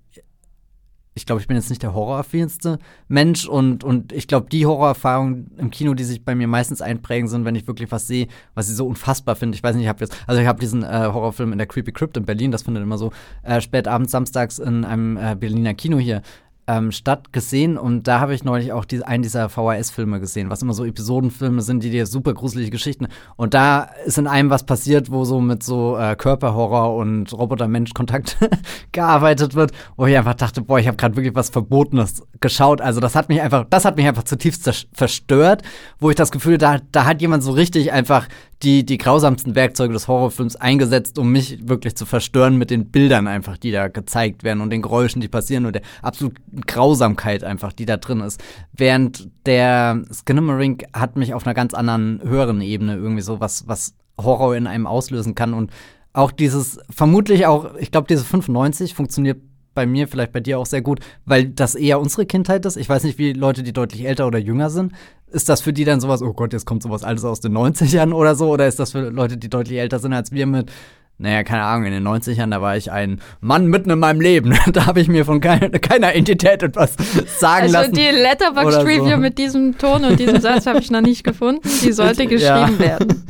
[1.17, 5.51] ich glaube, ich bin jetzt nicht der horroraffinste Mensch und, und ich glaube, die Horrorerfahrungen
[5.57, 8.69] im Kino, die sich bei mir meistens einprägen, sind, wenn ich wirklich was sehe, was
[8.69, 9.57] ich so unfassbar finde.
[9.57, 11.91] Ich weiß nicht, ich habe jetzt, also ich habe diesen äh, Horrorfilm in der Creepy
[11.91, 13.13] Crypt in Berlin, das findet immer so
[13.43, 16.21] äh, spät abends, samstags in einem äh, Berliner Kino hier
[16.67, 20.63] ähm, Stadt gesehen und da habe ich neulich auch die, einen dieser VHS-Filme gesehen, was
[20.63, 23.07] immer so Episodenfilme sind, die dir super gruselige Geschichten.
[23.37, 28.37] Und da ist in einem was passiert, wo so mit so äh, Körperhorror und Roboter-Mensch-Kontakt
[28.93, 32.81] gearbeitet wird, wo ich einfach dachte, boah, ich habe gerade wirklich was Verbotenes geschaut.
[32.81, 35.63] Also das hat mich einfach, das hat mich einfach zutiefst verstört,
[36.01, 38.27] wo ich das Gefühl, da, da hat jemand so richtig einfach
[38.63, 43.27] die, die grausamsten Werkzeuge des Horrorfilms eingesetzt, um mich wirklich zu verstören mit den Bildern
[43.27, 47.73] einfach, die da gezeigt werden und den Geräuschen, die passieren und der absoluten Grausamkeit einfach,
[47.73, 48.43] die da drin ist.
[48.73, 53.95] Während der Skinamarink hat mich auf einer ganz anderen, höheren Ebene irgendwie so was, was
[54.19, 55.71] Horror in einem auslösen kann und
[56.15, 59.39] auch dieses, vermutlich auch, ich glaube, diese 95 funktioniert
[59.77, 62.77] bei mir, vielleicht bei dir auch sehr gut, weil das eher unsere Kindheit ist.
[62.77, 64.93] Ich weiß nicht, wie Leute, die deutlich älter oder jünger sind,
[65.31, 68.13] ist das für die dann sowas, oh Gott, jetzt kommt sowas alles aus den 90ern
[68.13, 68.51] oder so?
[68.51, 70.73] Oder ist das für Leute, die deutlich älter sind als wir mit,
[71.19, 74.57] naja, keine Ahnung, in den 90ern, da war ich ein Mann mitten in meinem Leben.
[74.73, 76.95] da habe ich mir von keiner, keiner Entität etwas
[77.39, 77.77] sagen also lassen.
[77.77, 79.17] Also die Letterboxd-Review so.
[79.19, 81.69] mit diesem Ton und diesem Satz habe ich noch nicht gefunden.
[81.83, 82.79] Die sollte geschrieben ja.
[82.79, 83.25] werden.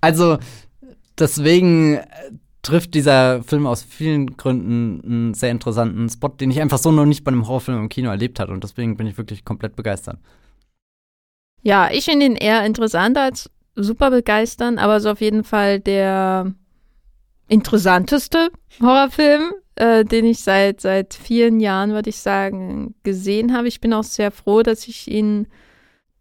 [0.00, 0.38] Also
[1.18, 2.00] deswegen
[2.68, 7.06] trifft dieser Film aus vielen Gründen einen sehr interessanten Spot, den ich einfach so noch
[7.06, 8.52] nicht bei einem Horrorfilm im Kino erlebt habe.
[8.52, 10.18] Und deswegen bin ich wirklich komplett begeistert.
[11.62, 16.52] Ja, ich finde ihn eher interessant als super begeistern, aber so auf jeden Fall der
[17.48, 18.50] interessanteste
[18.82, 23.68] Horrorfilm, äh, den ich seit, seit vielen Jahren, würde ich sagen, gesehen habe.
[23.68, 25.46] Ich bin auch sehr froh, dass ich ihn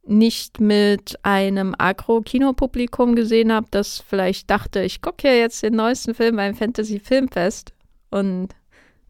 [0.10, 6.14] nicht mit einem Agro-Kinopublikum gesehen habe, das vielleicht dachte, ich gucke ja jetzt den neuesten
[6.14, 7.74] Film beim Fantasy-Filmfest
[8.10, 8.50] und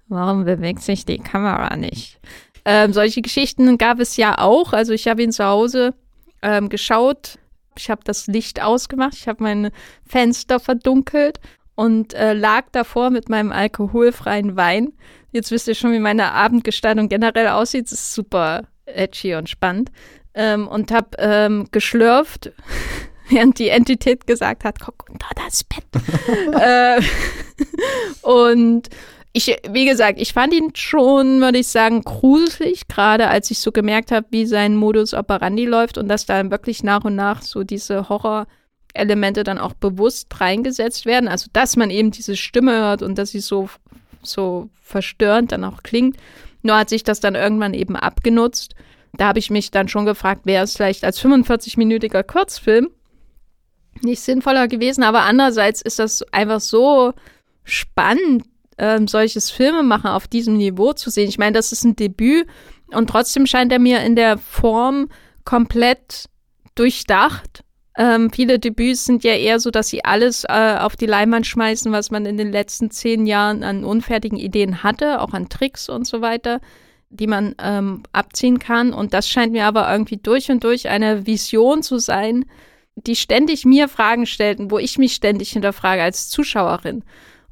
[0.08, 2.20] warum bewegt sich die Kamera nicht?
[2.66, 4.74] Ähm, solche Geschichten gab es ja auch.
[4.74, 5.94] Also ich habe ihn zu Hause
[6.42, 7.40] ähm, geschaut.
[7.78, 9.14] Ich habe das Licht ausgemacht.
[9.14, 9.72] Ich habe meine
[10.06, 11.40] Fenster verdunkelt
[11.76, 14.94] und äh, lag davor mit meinem alkoholfreien Wein.
[15.32, 17.86] Jetzt wisst ihr schon, wie meine Abendgestaltung generell aussieht.
[17.86, 19.92] Es ist super edgy und spannend
[20.38, 22.52] ähm, und habe ähm, geschlürft,
[23.30, 25.84] während die Entität gesagt hat, guck unter das Bett.
[26.62, 27.02] äh,
[28.22, 28.90] und
[29.34, 33.72] ich, wie gesagt, ich fand ihn schon, würde ich sagen, gruselig, gerade als ich so
[33.72, 37.64] gemerkt habe, wie sein Modus operandi läuft und dass da wirklich nach und nach so
[37.64, 41.28] diese Horror-Elemente dann auch bewusst reingesetzt werden.
[41.28, 43.70] Also, dass man eben diese Stimme hört und dass sie so,
[44.24, 46.18] so verstörend dann auch klingt.
[46.64, 48.74] Nur hat sich das dann irgendwann eben abgenutzt
[49.18, 52.90] da habe ich mich dann schon gefragt, wäre es vielleicht als 45-minütiger Kurzfilm
[54.02, 55.04] nicht sinnvoller gewesen.
[55.04, 57.14] Aber andererseits ist das einfach so
[57.64, 58.44] spannend,
[58.78, 61.30] ähm, solches Filmemachen auf diesem Niveau zu sehen.
[61.30, 62.48] Ich meine, das ist ein Debüt
[62.92, 65.10] und trotzdem scheint er mir in der Form
[65.46, 66.26] komplett
[66.76, 67.64] durchdacht.
[67.98, 71.92] Ähm, viele Debüts sind ja eher so, dass sie alles äh, auf die Leinwand schmeißen,
[71.92, 76.06] was man in den letzten zehn Jahren an unfertigen Ideen hatte, auch an Tricks und
[76.06, 76.62] so weiter
[77.10, 78.94] die man ähm, abziehen kann.
[78.94, 82.46] Und das scheint mir aber irgendwie durch und durch eine Vision zu sein,
[82.96, 87.04] die ständig mir Fragen stellt und wo ich mich ständig hinterfrage als Zuschauerin.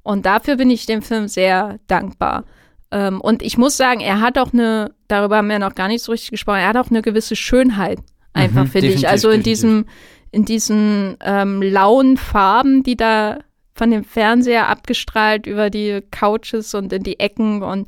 [0.03, 2.45] Und dafür bin ich dem Film sehr dankbar.
[2.91, 6.03] Ähm, und ich muss sagen, er hat auch eine, darüber haben wir noch gar nicht
[6.03, 7.99] so richtig gesprochen, er hat auch eine gewisse Schönheit,
[8.33, 9.07] einfach mhm, finde ich.
[9.07, 9.51] Also in definitiv.
[9.51, 9.85] diesem,
[10.31, 13.39] in diesen ähm, lauen Farben, die da
[13.73, 17.87] von dem Fernseher abgestrahlt über die Couches und in die Ecken und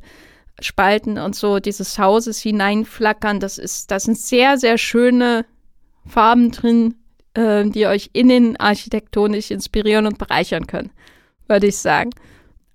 [0.60, 3.40] Spalten und so dieses Hauses hineinflackern.
[3.40, 5.44] Das ist, da sind sehr, sehr schöne
[6.06, 6.94] Farben drin,
[7.34, 10.90] äh, die euch innen architektonisch inspirieren und bereichern können,
[11.46, 12.10] würde ich sagen.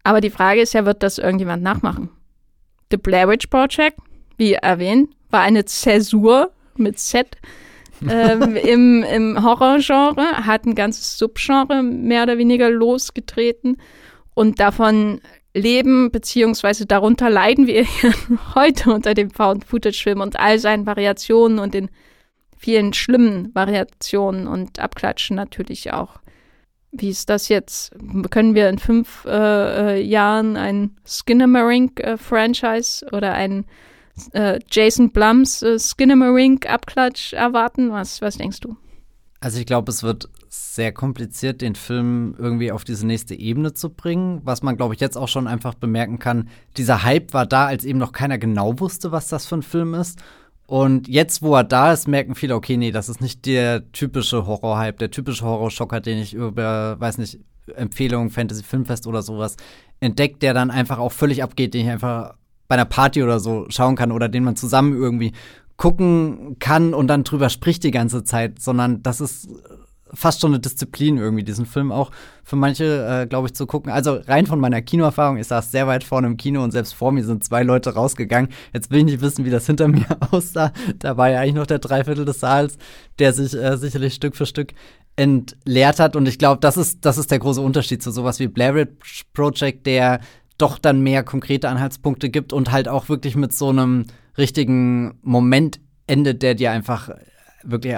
[0.03, 2.09] Aber die Frage ist ja, wird das irgendjemand nachmachen?
[2.91, 3.97] The Blair Witch Project,
[4.37, 7.37] wie erwähnt, war eine Zäsur mit Z
[8.09, 13.77] ähm, im, im Horrorgenre, hat ein ganzes Subgenre mehr oder weniger losgetreten
[14.33, 15.21] und davon
[15.53, 17.85] leben, beziehungsweise darunter leiden wir
[18.55, 21.89] heute unter dem Found-Footage-Film und all seinen Variationen und den
[22.57, 26.19] vielen schlimmen Variationen und Abklatschen natürlich auch.
[26.91, 27.91] Wie ist das jetzt?
[28.29, 33.65] Können wir in fünf äh, äh Jahren ein Skinnamarink-Franchise äh, oder ein
[34.31, 37.91] äh, Jason Blums äh, Skinnamarink-Abklatsch erwarten?
[37.91, 38.77] Was, was denkst du?
[39.39, 43.89] Also ich glaube, es wird sehr kompliziert, den Film irgendwie auf diese nächste Ebene zu
[43.89, 44.41] bringen.
[44.43, 46.47] Was man, glaube ich, jetzt auch schon einfach bemerken kann,
[46.77, 49.95] dieser Hype war da, als eben noch keiner genau wusste, was das für ein Film
[49.95, 50.21] ist.
[50.67, 54.45] Und jetzt, wo er da ist, merken viele, okay, nee, das ist nicht der typische
[54.45, 57.39] Horror-Hype, der typische Horrorschocker, den ich über, weiß nicht,
[57.75, 59.57] Empfehlungen, Fantasy Filmfest oder sowas
[60.01, 62.35] entdeckt, der dann einfach auch völlig abgeht, den ich einfach
[62.67, 65.31] bei einer Party oder so schauen kann oder den man zusammen irgendwie
[65.77, 69.49] gucken kann und dann drüber spricht die ganze Zeit, sondern das ist
[70.13, 72.11] fast schon eine Disziplin irgendwie, diesen Film auch
[72.43, 73.91] für manche, äh, glaube ich, zu gucken.
[73.91, 77.11] Also rein von meiner Kinoerfahrung, ich saß sehr weit vorne im Kino und selbst vor
[77.11, 78.49] mir sind zwei Leute rausgegangen.
[78.73, 80.71] Jetzt will ich nicht wissen, wie das hinter mir aussah.
[80.99, 82.77] Da war ja eigentlich noch der Dreiviertel des Saals,
[83.19, 84.73] der sich äh, sicherlich Stück für Stück
[85.15, 86.15] entleert hat.
[86.15, 89.23] Und ich glaube, das ist, das ist der große Unterschied zu sowas wie Blair Witch
[89.33, 90.19] Project, der
[90.57, 94.05] doch dann mehr konkrete Anhaltspunkte gibt und halt auch wirklich mit so einem
[94.37, 97.09] richtigen Moment endet, der dir einfach
[97.63, 97.95] wirklich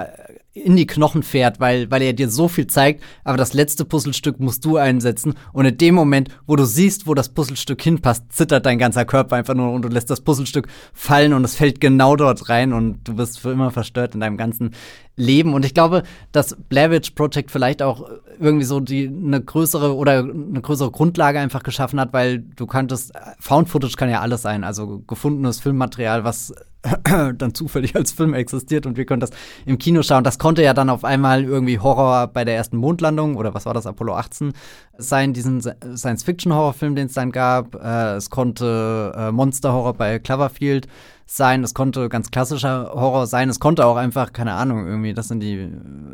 [0.55, 4.39] in die Knochen fährt, weil, weil er dir so viel zeigt, aber das letzte Puzzlestück
[4.39, 5.33] musst du einsetzen.
[5.51, 9.35] Und in dem Moment, wo du siehst, wo das Puzzlestück hinpasst, zittert dein ganzer Körper
[9.35, 12.99] einfach nur und du lässt das Puzzlestück fallen und es fällt genau dort rein und
[13.03, 14.71] du wirst für immer verstört in deinem ganzen
[15.17, 15.53] Leben.
[15.53, 20.19] Und ich glaube, dass Blair Witch Project vielleicht auch irgendwie so die eine größere oder
[20.19, 24.63] eine größere Grundlage einfach geschaffen hat, weil du kanntest, Found Footage kann ja alles sein,
[24.63, 26.53] also gefundenes Filmmaterial, was
[27.03, 29.31] dann zufällig als Film existiert und wir können das
[29.65, 30.23] im Kino schauen.
[30.23, 33.73] Das konnte ja dann auf einmal irgendwie Horror bei der ersten Mondlandung oder was war
[33.73, 34.53] das, Apollo 18
[34.95, 37.73] sein, diesen Science-Fiction-Horrorfilm, den es dann gab.
[37.73, 40.85] Äh, es konnte äh, Monster-Horror bei Cloverfield
[41.25, 45.29] sein, es konnte ganz klassischer Horror sein, es konnte auch einfach, keine Ahnung, irgendwie, das
[45.29, 45.67] sind die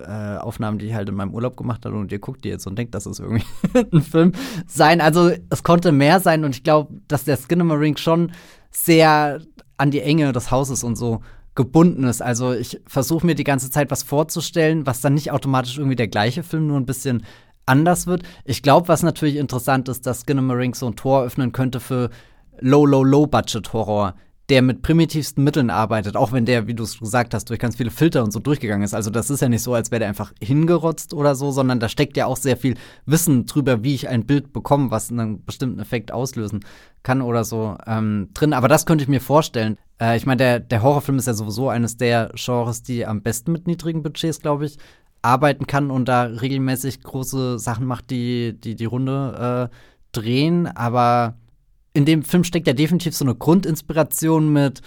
[0.07, 2.65] äh, Aufnahmen, die ich halt in meinem Urlaub gemacht habe und ihr guckt die jetzt
[2.65, 3.43] und denkt, das ist irgendwie
[3.91, 4.31] ein Film
[4.65, 5.01] sein.
[5.01, 8.31] Also es konnte mehr sein und ich glaube, dass der Skinamarink schon
[8.69, 9.41] sehr
[9.75, 11.19] an die Enge des Hauses und so
[11.55, 12.21] gebunden ist.
[12.21, 16.07] Also ich versuche mir die ganze Zeit was vorzustellen, was dann nicht automatisch irgendwie der
[16.07, 17.25] gleiche Film, nur ein bisschen
[17.65, 18.23] anders wird.
[18.45, 22.09] Ich glaube, was natürlich interessant ist, dass Skinamarink so ein Tor öffnen könnte für
[22.59, 24.15] Low, Low, Low-Budget-Horror,
[24.51, 27.77] der mit primitivsten Mitteln arbeitet, auch wenn der, wie du es gesagt hast, durch ganz
[27.77, 28.93] viele Filter und so durchgegangen ist.
[28.93, 31.87] Also das ist ja nicht so, als wäre der einfach hingerotzt oder so, sondern da
[31.87, 32.75] steckt ja auch sehr viel
[33.05, 36.65] Wissen drüber, wie ich ein Bild bekomme, was einen bestimmten Effekt auslösen
[37.01, 38.51] kann oder so ähm, drin.
[38.51, 39.77] Aber das könnte ich mir vorstellen.
[40.01, 43.53] Äh, ich meine, der, der Horrorfilm ist ja sowieso eines der Genres, die am besten
[43.53, 44.77] mit niedrigen Budgets, glaube ich,
[45.21, 49.75] arbeiten kann und da regelmäßig große Sachen macht, die die, die Runde äh,
[50.11, 50.67] drehen.
[50.67, 51.37] Aber
[51.93, 54.81] in dem Film steckt ja definitiv so eine Grundinspiration mit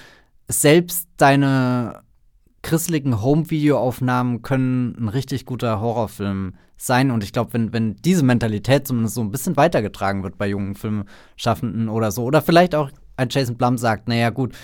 [0.48, 2.02] selbst deine
[2.62, 7.11] christlichen Home-Video-Aufnahmen können ein richtig guter Horrorfilm sein.
[7.11, 10.74] Und ich glaube, wenn, wenn diese Mentalität zumindest so ein bisschen weitergetragen wird bei jungen
[10.74, 14.55] Filmschaffenden oder so, oder vielleicht auch ein Jason Blum sagt, naja, gut,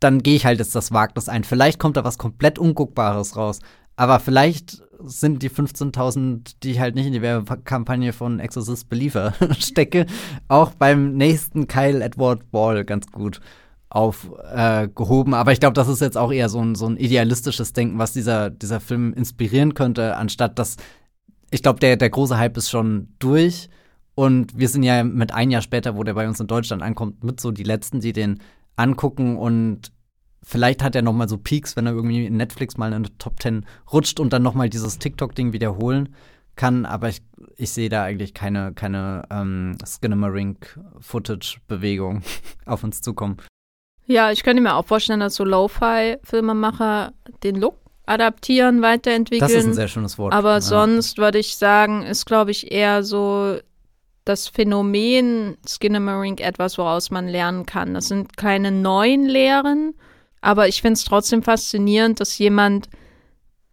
[0.00, 1.44] dann gehe ich halt jetzt das Wagnis ein.
[1.44, 3.60] Vielleicht kommt da was komplett Unguckbares raus.
[3.96, 9.34] Aber vielleicht sind die 15.000, die ich halt nicht in die Werbekampagne von Exorcist Believer
[9.58, 10.06] stecke,
[10.48, 13.40] auch beim nächsten Kyle Edward Ball ganz gut
[13.88, 15.32] aufgehoben.
[15.32, 17.98] Äh, Aber ich glaube, das ist jetzt auch eher so ein, so ein idealistisches Denken,
[17.98, 20.76] was dieser, dieser Film inspirieren könnte, anstatt dass
[21.54, 23.68] ich glaube, der, der große Hype ist schon durch.
[24.16, 27.22] Und wir sind ja mit ein Jahr später, wo der bei uns in Deutschland ankommt,
[27.22, 28.40] mit so die Letzten, die den
[28.74, 29.36] angucken.
[29.36, 29.92] Und
[30.44, 33.16] vielleicht hat er noch mal so Peaks, wenn er irgendwie in Netflix mal in eine
[33.18, 36.14] Top 10 rutscht und dann noch mal dieses TikTok-Ding wiederholen
[36.56, 36.84] kann.
[36.86, 37.22] Aber ich,
[37.56, 42.22] ich sehe da eigentlich keine, keine ähm, Skinamarink-Footage-Bewegung
[42.66, 43.38] auf uns zukommen.
[44.06, 49.50] Ja, ich könnte mir auch vorstellen, dass so Lo-Fi-Filmemacher den Look adaptieren, weiterentwickeln.
[49.50, 50.34] Das ist ein sehr schönes Wort.
[50.34, 50.60] Aber ja.
[50.60, 53.56] sonst würde ich sagen, ist, glaube ich, eher so
[54.24, 57.94] das Phänomen Skinamarink etwas, woraus man lernen kann.
[57.94, 59.94] Das sind keine neuen Lehren,
[60.44, 62.90] aber ich finde es trotzdem faszinierend, dass jemand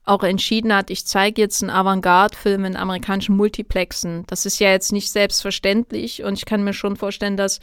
[0.05, 4.23] auch entschieden hat, ich zeige jetzt einen Avantgarde-Film in amerikanischen Multiplexen.
[4.27, 7.59] Das ist ja jetzt nicht selbstverständlich und ich kann mir schon vorstellen, dass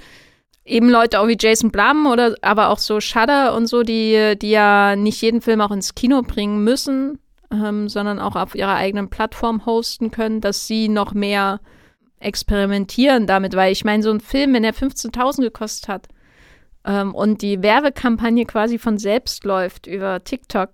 [0.65, 4.51] eben Leute auch wie Jason Blum oder aber auch so Shudder und so, die, die
[4.51, 7.19] ja nicht jeden Film auch ins Kino bringen müssen,
[7.51, 11.61] ähm, sondern auch auf ihrer eigenen Plattform hosten können, dass sie noch mehr
[12.21, 16.09] experimentieren damit, weil ich meine, so ein Film, wenn er 15.000 gekostet hat
[16.89, 20.71] ähm, und die Werbekampagne quasi von selbst läuft über TikTok,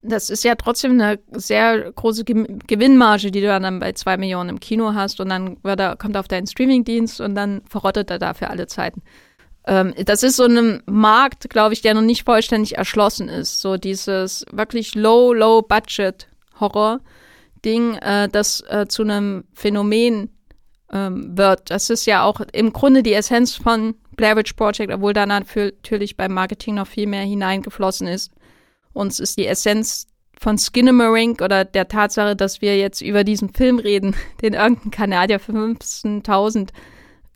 [0.00, 4.60] das ist ja trotzdem eine sehr große Gewinnmarge, die du dann bei zwei Millionen im
[4.60, 8.50] Kino hast und dann er, kommt er auf deinen Streamingdienst und dann verrottet er dafür
[8.50, 9.02] alle Zeiten.
[9.66, 13.60] Ähm, das ist so ein Markt, glaube ich, der noch nicht vollständig erschlossen ist.
[13.60, 16.28] So dieses wirklich low, low budget
[16.60, 20.30] Horror-Ding, äh, das äh, zu einem Phänomen
[20.92, 21.72] ähm, wird.
[21.72, 26.16] Das ist ja auch im Grunde die Essenz von Blair Witch Project, obwohl da natürlich
[26.16, 28.30] beim Marketing noch viel mehr hineingeflossen ist.
[28.92, 30.08] Uns ist die Essenz
[30.38, 35.40] von Skinamarink oder der Tatsache, dass wir jetzt über diesen Film reden, den irgendein Kanadier
[35.40, 36.70] für 15.000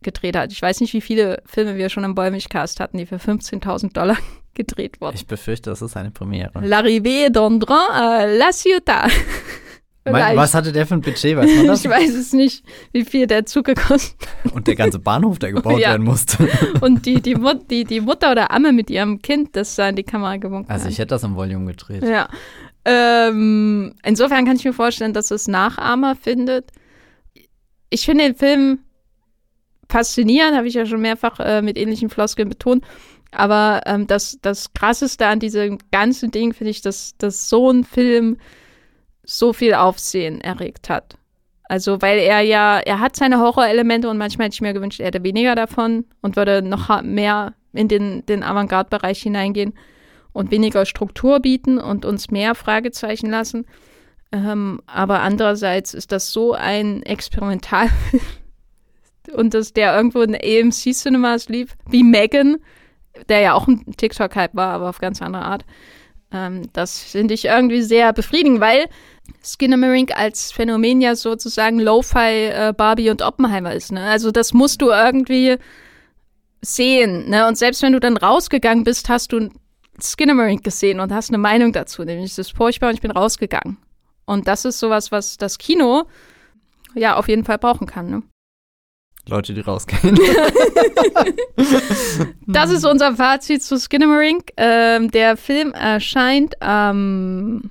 [0.03, 0.53] gedreht hat.
[0.53, 4.19] Ich weiß nicht, wie viele Filme wir schon im Bäumigcast hatten, die für 15.000 Dollar
[4.55, 5.15] gedreht wurden.
[5.15, 6.59] Ich befürchte, das ist eine Premiere.
[6.59, 9.11] L'arrivée d'Andron à la Ciutat.
[10.05, 11.85] Mein, was hatte der für ein Budget, weiß man das?
[11.85, 14.53] Ich weiß es nicht, wie viel der Zug gekostet hat.
[14.53, 15.91] Und der ganze Bahnhof, der gebaut ja.
[15.91, 16.49] werden musste.
[16.81, 19.97] Und die, die, Mut, die, die Mutter oder Amme mit ihrem Kind, das da in
[19.97, 22.03] die Kamera gewunken Also ich hätte das im Volume gedreht.
[22.03, 22.29] Ja.
[22.85, 26.73] Ähm, insofern kann ich mir vorstellen, dass es Nachahmer findet.
[27.91, 28.81] Ich finde den Film
[29.89, 32.85] faszinierend, habe ich ja schon mehrfach äh, mit ähnlichen Floskeln betont.
[33.31, 37.85] Aber ähm, das, das Krasseste an diesem ganzen Ding finde ich, dass, dass so ein
[37.85, 38.39] Film
[39.25, 41.17] so viel Aufsehen erregt hat.
[41.65, 45.07] Also, weil er ja, er hat seine Horrorelemente und manchmal hätte ich mir gewünscht, er
[45.07, 49.75] hätte weniger davon und würde noch mehr in den, den Avantgarde-Bereich hineingehen.
[50.35, 53.67] und weniger Struktur bieten und uns mehr Fragezeichen lassen.
[54.33, 58.23] Ähm, aber andererseits ist das so ein Experimentalfilm
[59.35, 62.57] und dass der irgendwo in AMC Cinemas lief, wie Megan,
[63.29, 65.67] der ja auch ein TikTok-Hype war, aber auf ganz andere Art.
[66.33, 68.87] Ähm, das finde ich irgendwie sehr befriedigend, weil
[69.45, 73.93] Skinnamarink als Phänomen ja sozusagen Lo-Fi äh, Barbie und Oppenheimer ist.
[73.93, 74.05] Ne?
[74.05, 75.57] Also das musst du irgendwie
[76.61, 77.29] sehen.
[77.29, 77.47] Ne?
[77.47, 79.51] Und selbst wenn du dann rausgegangen bist, hast du
[80.01, 82.05] Skinnamarink gesehen und hast eine Meinung dazu.
[82.05, 83.79] Nämlich, es ist furchtbar und ich bin rausgegangen.
[84.25, 86.05] Und das ist sowas, was das Kino
[86.95, 88.11] ja auf jeden Fall brauchen kann.
[88.11, 88.23] Ne?
[89.29, 90.17] Leute, die rausgehen.
[92.47, 94.53] das ist unser Fazit zu Skinnamarink.
[94.57, 97.71] Ähm, der Film erscheint am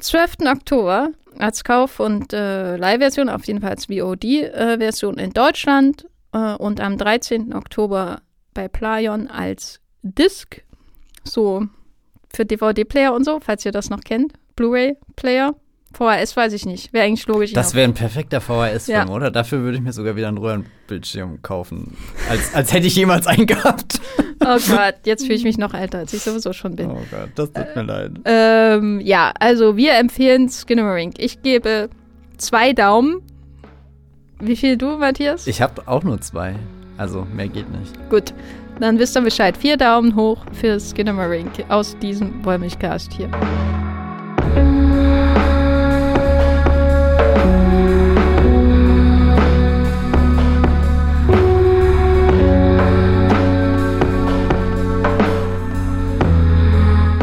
[0.00, 0.46] 12.
[0.46, 6.54] Oktober als Kauf- und äh, Leihversion, auf jeden Fall als VOD-Version äh, in Deutschland äh,
[6.54, 7.54] und am 13.
[7.54, 8.22] Oktober
[8.54, 10.62] bei Playon als Disc.
[11.24, 11.66] So
[12.32, 14.34] für DVD-Player und so, falls ihr das noch kennt.
[14.56, 15.54] Blu-ray-Player.
[15.92, 16.92] VHS weiß ich nicht.
[16.92, 17.52] Wäre eigentlich logisch.
[17.52, 19.08] Das wäre ein perfekter VHS-Film, ja.
[19.08, 19.30] oder?
[19.30, 21.96] Dafür würde ich mir sogar wieder einen Röhrenbildschirm kaufen.
[22.28, 24.00] Als, als hätte ich jemals einen gehabt.
[24.40, 26.90] Oh Gott, jetzt fühle ich mich noch älter, als ich sowieso schon bin.
[26.90, 28.12] Oh Gott, das tut mir äh, leid.
[28.24, 31.14] Ähm, ja, also wir empfehlen Skinnamarink.
[31.18, 31.88] Ich gebe
[32.36, 33.22] zwei Daumen.
[34.40, 35.46] Wie viel du, Matthias?
[35.46, 36.54] Ich habe auch nur zwei.
[36.96, 38.10] Also mehr geht nicht.
[38.10, 38.34] Gut,
[38.78, 39.56] dann wisst ihr Bescheid.
[39.56, 43.30] Vier Daumen hoch für Skinnamarink aus diesem Wollmilchcast hier.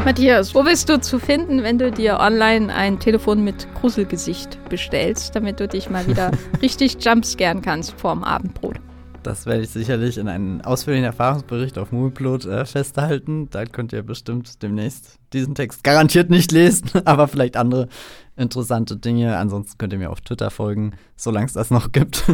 [0.05, 5.35] Matthias, wo bist du zu finden, wenn du dir online ein Telefon mit Gruselgesicht bestellst,
[5.35, 6.29] damit du dich mal wieder
[6.61, 8.75] richtig jumpscaren kannst vorm Abendbrot?
[9.23, 13.49] Das werde ich sicherlich in einen ausführlichen Erfahrungsbericht auf Movieplot äh, festhalten.
[13.49, 17.87] Da könnt ihr bestimmt demnächst diesen Text garantiert nicht lesen, aber vielleicht andere
[18.35, 19.35] interessante Dinge.
[19.37, 22.25] Ansonsten könnt ihr mir auf Twitter folgen, solange es das noch gibt.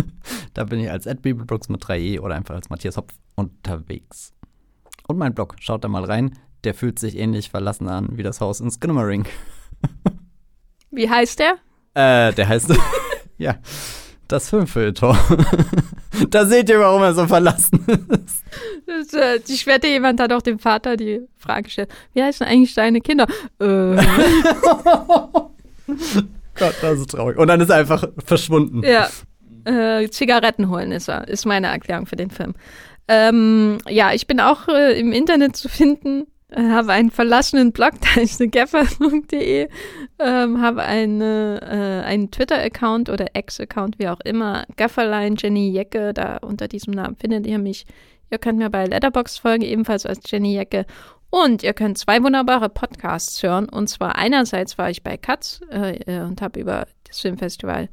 [0.52, 4.34] da bin ich als @bibelbrooks mit 3e oder einfach als Matthias Hopf unterwegs.
[5.08, 6.32] Und mein Blog, schaut da mal rein
[6.64, 9.28] der fühlt sich ähnlich verlassen an wie das Haus in Skinnamarink.
[10.90, 11.54] Wie heißt der?
[11.94, 12.72] Äh, der heißt,
[13.38, 13.56] ja,
[14.28, 15.18] das Filmfilter.
[16.30, 17.84] da seht ihr, warum er so verlassen
[18.24, 18.44] ist.
[18.86, 22.74] Das, äh, ich wette, jemand hat auch dem Vater die Frage gestellt, wie heißen eigentlich
[22.74, 23.26] deine Kinder?
[23.58, 23.96] Äh.
[26.54, 27.38] Gott, das ist traurig.
[27.38, 28.82] Und dann ist er einfach verschwunden.
[28.84, 29.08] Ja.
[29.64, 32.54] Äh, Zigaretten holen ist er, ist meine Erklärung für den Film.
[33.08, 38.20] Ähm, ja, ich bin auch äh, im Internet zu finden habe einen verlassenen Blog, da
[38.20, 39.68] ist eine gaffer.de,
[40.18, 46.38] ähm, habe eine, äh, einen Twitter-Account oder Ex-Account, wie auch immer, Gafferlein Jenny Jecke, da
[46.38, 47.86] unter diesem Namen findet ihr mich.
[48.30, 50.86] Ihr könnt mir bei Letterbox folgen, ebenfalls als Jenny Jecke.
[51.30, 53.68] Und ihr könnt zwei wunderbare Podcasts hören.
[53.68, 57.88] Und zwar einerseits war ich bei Katz äh, äh, und habe über das Filmfestival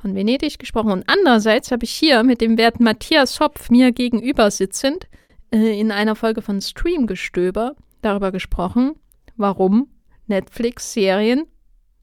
[0.00, 0.92] von Venedig gesprochen.
[0.92, 5.08] Und andererseits habe ich hier mit dem werten Matthias Hopf mir gegenüber sitzend
[5.50, 7.74] äh, in einer Folge von Streamgestöber
[8.04, 8.94] darüber gesprochen,
[9.36, 9.88] warum
[10.26, 11.44] Netflix-Serien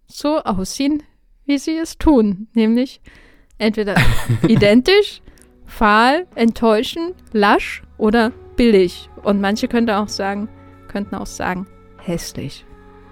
[0.06, 1.04] so aussehen,
[1.45, 2.47] wie sie es tun.
[2.54, 3.02] Nämlich
[3.58, 3.95] entweder
[4.47, 5.22] identisch,
[5.66, 9.10] fahl, enttäuschend, lasch oder billig.
[9.24, 10.49] Und manche könnten auch sagen,
[10.88, 12.66] könnten auch sagen, hässlich.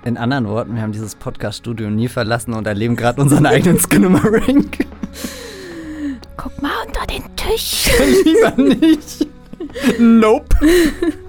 [0.05, 4.85] In anderen Worten, wir haben dieses Podcast-Studio nie verlassen und erleben gerade unseren eigenen Skinnamarink.
[6.37, 7.89] Guck mal unter den Tisch.
[8.23, 9.27] Lieber nicht.
[9.99, 10.55] Nope.